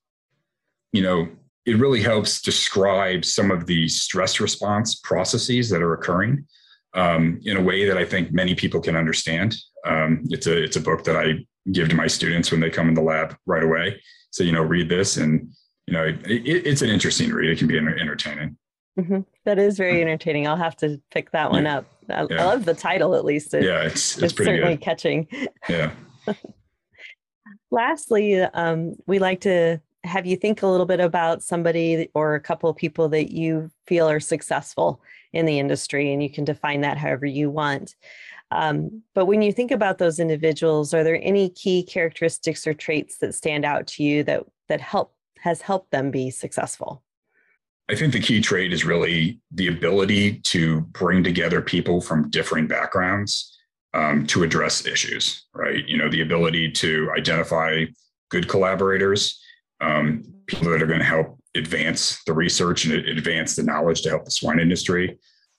you 0.91 1.01
know, 1.01 1.27
it 1.65 1.77
really 1.77 2.01
helps 2.01 2.41
describe 2.41 3.23
some 3.23 3.51
of 3.51 3.65
the 3.65 3.87
stress 3.87 4.39
response 4.39 4.95
processes 4.95 5.69
that 5.69 5.81
are 5.81 5.93
occurring 5.93 6.45
um, 6.95 7.39
in 7.43 7.57
a 7.57 7.61
way 7.61 7.87
that 7.87 7.97
I 7.97 8.05
think 8.05 8.31
many 8.31 8.55
people 8.55 8.81
can 8.81 8.95
understand. 8.95 9.55
Um, 9.85 10.23
it's 10.29 10.47
a 10.47 10.63
it's 10.63 10.77
a 10.77 10.81
book 10.81 11.03
that 11.03 11.15
I 11.15 11.45
give 11.71 11.89
to 11.89 11.95
my 11.95 12.07
students 12.07 12.51
when 12.51 12.59
they 12.59 12.69
come 12.69 12.87
in 12.87 12.95
the 12.95 13.01
lab 13.01 13.35
right 13.45 13.63
away. 13.63 14.01
So 14.31 14.43
you 14.43 14.51
know, 14.51 14.61
read 14.61 14.89
this, 14.89 15.17
and 15.17 15.51
you 15.85 15.93
know, 15.93 16.05
it, 16.05 16.25
it, 16.25 16.67
it's 16.67 16.81
an 16.81 16.89
interesting 16.89 17.31
read. 17.31 17.49
It 17.49 17.59
can 17.59 17.67
be 17.67 17.77
entertaining. 17.77 18.57
Mm-hmm. 18.99 19.19
That 19.45 19.59
is 19.59 19.77
very 19.77 20.01
entertaining. 20.01 20.47
I'll 20.47 20.57
have 20.57 20.75
to 20.77 20.99
pick 21.11 21.31
that 21.31 21.51
one 21.51 21.63
yeah. 21.63 21.77
up. 21.77 21.85
I, 22.09 22.27
yeah. 22.29 22.41
I, 22.41 22.45
love 22.45 22.65
the 22.65 22.73
title, 22.73 23.15
at 23.15 23.23
least. 23.23 23.53
It, 23.53 23.63
yeah, 23.63 23.83
it's 23.83 24.15
it's, 24.15 24.23
it's 24.23 24.37
certainly 24.37 24.75
good. 24.75 24.81
catching. 24.81 25.27
Yeah. 25.69 25.91
Lastly, 27.71 28.41
um, 28.41 28.95
we 29.05 29.19
like 29.19 29.41
to 29.41 29.79
have 30.03 30.25
you 30.25 30.35
think 30.35 30.61
a 30.61 30.67
little 30.67 30.85
bit 30.85 30.99
about 30.99 31.43
somebody 31.43 32.09
or 32.13 32.35
a 32.35 32.39
couple 32.39 32.69
of 32.69 32.77
people 32.77 33.09
that 33.09 33.31
you 33.31 33.69
feel 33.85 34.09
are 34.09 34.19
successful 34.19 35.01
in 35.33 35.45
the 35.45 35.59
industry 35.59 36.13
and 36.13 36.23
you 36.23 36.29
can 36.29 36.45
define 36.45 36.81
that 36.81 36.97
however 36.97 37.25
you 37.25 37.49
want. 37.49 37.95
Um, 38.51 39.03
but 39.13 39.25
when 39.25 39.41
you 39.41 39.51
think 39.51 39.71
about 39.71 39.97
those 39.97 40.19
individuals 40.19 40.93
are 40.93 41.03
there 41.03 41.19
any 41.21 41.49
key 41.49 41.83
characteristics 41.83 42.65
or 42.65 42.73
traits 42.73 43.17
that 43.19 43.35
stand 43.35 43.65
out 43.65 43.87
to 43.87 44.03
you 44.03 44.23
that 44.23 44.43
that 44.69 44.81
help 44.81 45.13
has 45.39 45.61
helped 45.61 45.91
them 45.91 46.11
be 46.11 46.31
successful? 46.31 47.03
I 47.89 47.95
think 47.95 48.13
the 48.13 48.19
key 48.19 48.39
trait 48.39 48.71
is 48.71 48.85
really 48.85 49.39
the 49.51 49.67
ability 49.67 50.39
to 50.39 50.81
bring 50.81 51.23
together 51.23 51.61
people 51.61 52.01
from 52.01 52.29
different 52.29 52.69
backgrounds 52.69 53.57
um, 53.93 54.25
to 54.27 54.43
address 54.43 54.85
issues 54.85 55.45
right? 55.53 55.87
You 55.87 55.97
know 55.97 56.09
the 56.09 56.21
ability 56.21 56.71
to 56.71 57.11
identify 57.17 57.85
good 58.29 58.47
collaborators 58.47 59.39
um, 59.81 60.23
people 60.47 60.69
that 60.69 60.81
are 60.81 60.87
going 60.87 60.99
to 60.99 61.05
help 61.05 61.39
advance 61.55 62.21
the 62.25 62.33
research 62.33 62.85
and 62.85 62.93
advance 62.93 63.55
the 63.55 63.63
knowledge 63.63 64.01
to 64.01 64.09
help 64.09 64.25
the 64.25 64.31
swine 64.31 64.59
industry. 64.59 65.17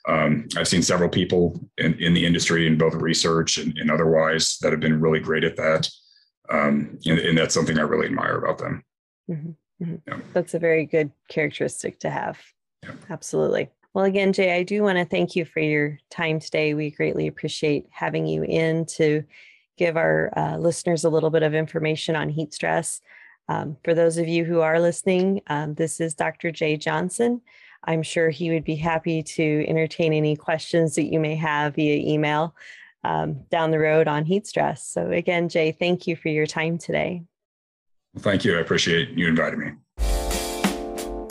Um, 0.09 0.49
I've 0.57 0.69
seen 0.69 0.83
several 0.83 1.09
people 1.09 1.61
in, 1.79 1.95
in 1.95 2.15
the 2.15 2.25
industry 2.25 2.67
in 2.67 2.79
both 2.79 2.95
research 2.95 3.59
and, 3.59 3.77
and 3.77 3.91
otherwise 3.91 4.57
that 4.63 4.73
have 4.73 4.81
been 4.81 5.01
really 5.01 5.21
great 5.21 5.45
at 5.45 5.57
that. 5.57 5.89
Um, 6.51 6.99
and, 7.07 7.19
and, 7.19 7.39
that's 7.39 7.55
something 7.55 7.79
I 7.79 7.83
really 7.83 8.07
admire 8.07 8.37
about 8.39 8.59
them. 8.59 8.83
Mm-hmm. 9.31 9.85
Mm-hmm. 9.85 9.97
Yeah. 10.09 10.19
That's 10.33 10.55
a 10.55 10.59
very 10.59 10.85
good 10.85 11.13
characteristic 11.29 12.01
to 12.01 12.11
have. 12.11 12.41
Yeah. 12.83 12.93
Absolutely. 13.09 13.71
Well, 13.95 14.05
again, 14.05 14.33
Jay, 14.33 14.57
I 14.57 14.63
do 14.63 14.83
want 14.83 14.99
to 14.99 15.05
thank 15.05 15.37
you 15.37 15.45
for 15.45 15.61
your 15.61 15.99
time 16.11 16.41
today. 16.41 16.75
We 16.75 16.91
greatly 16.91 17.27
appreciate 17.27 17.87
having 17.91 18.27
you 18.27 18.43
in 18.43 18.87
to 18.87 19.25
give 19.77 19.97
our 19.97 20.33
uh, 20.37 20.57
listeners 20.59 21.05
a 21.05 21.11
little 21.11 21.31
bit 21.31 21.43
of 21.43 21.55
information 21.55 22.17
on 22.17 22.29
heat 22.29 22.55
stress. 22.55 23.01
Um, 23.51 23.77
for 23.83 23.95
those 23.95 24.17
of 24.17 24.29
you 24.29 24.45
who 24.45 24.61
are 24.61 24.79
listening, 24.79 25.43
um, 25.49 25.75
this 25.75 26.01
is 26.01 26.15
Dr. 26.15 26.53
Jay 26.53 26.77
Johnson. 26.77 27.41
I'm 27.83 28.05
sure 28.05 28.31
he 28.31 28.51
would 28.51 28.63
be 28.63 28.77
happy 28.77 29.25
to 29.25 29.65
entertain 29.67 30.13
any 30.13 30.37
questions 30.37 30.95
that 30.95 31.13
you 31.13 31.19
may 31.19 31.35
have 31.35 31.75
via 31.75 31.97
email 31.97 32.55
um, 33.03 33.43
down 33.51 33.73
the 33.73 33.81
road 33.81 34.07
on 34.07 34.25
heat 34.25 34.47
stress. 34.47 34.87
So, 34.87 35.11
again, 35.11 35.49
Jay, 35.49 35.73
thank 35.73 36.07
you 36.07 36.15
for 36.15 36.29
your 36.29 36.47
time 36.47 36.79
today. 36.79 37.25
thank 38.19 38.45
you. 38.45 38.57
I 38.57 38.61
appreciate 38.61 39.11
you 39.19 39.27
inviting 39.27 39.59
me. 39.59 39.73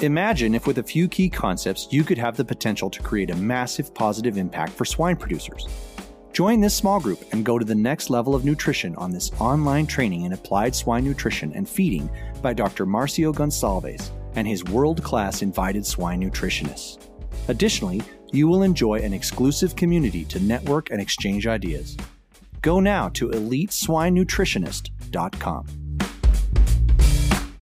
Imagine 0.02 0.56
if, 0.56 0.68
with 0.68 0.80
a 0.80 0.84
few 0.84 1.08
key 1.08 1.30
concepts, 1.30 1.88
you 1.90 2.04
could 2.04 2.18
have 2.18 2.36
the 2.36 2.46
potential 2.46 2.90
to 2.90 3.02
create 3.02 3.30
a 3.30 3.36
massive 3.36 3.94
positive 3.94 4.38
impact 4.38 4.74
for 4.74 4.84
swine 4.84 5.16
producers. 5.16 5.68
Join 6.32 6.62
this 6.62 6.76
small 6.76 7.00
group 7.00 7.24
and 7.32 7.44
go 7.44 7.58
to 7.60 7.66
the 7.66 7.76
next 7.76 8.10
level 8.10 8.34
of 8.36 8.46
nutrition 8.46 8.96
on 8.96 9.12
this 9.12 9.32
online 9.40 9.86
training 9.88 10.24
in 10.24 10.34
applied 10.34 10.76
swine 10.76 11.04
nutrition 11.04 11.52
and 11.54 11.68
feeding 11.68 12.10
by 12.42 12.54
Dr. 12.54 12.86
Marcio 12.86 13.34
Gonçalves 13.34 14.12
and 14.36 14.48
his 14.48 14.64
world 14.64 15.04
class 15.04 15.42
invited 15.42 15.86
swine 15.86 16.22
nutritionists. 16.22 17.00
Additionally, 17.48 18.02
you 18.32 18.48
will 18.48 18.64
enjoy 18.64 19.00
an 19.00 19.14
exclusive 19.14 19.76
community 19.76 20.24
to 20.26 20.40
network 20.40 20.92
and 20.92 21.02
exchange 21.02 21.48
ideas. 21.48 21.98
Go 22.62 22.80
now 22.80 23.10
to 23.10 23.28
eliteswinenutritionist.com. 23.30 25.89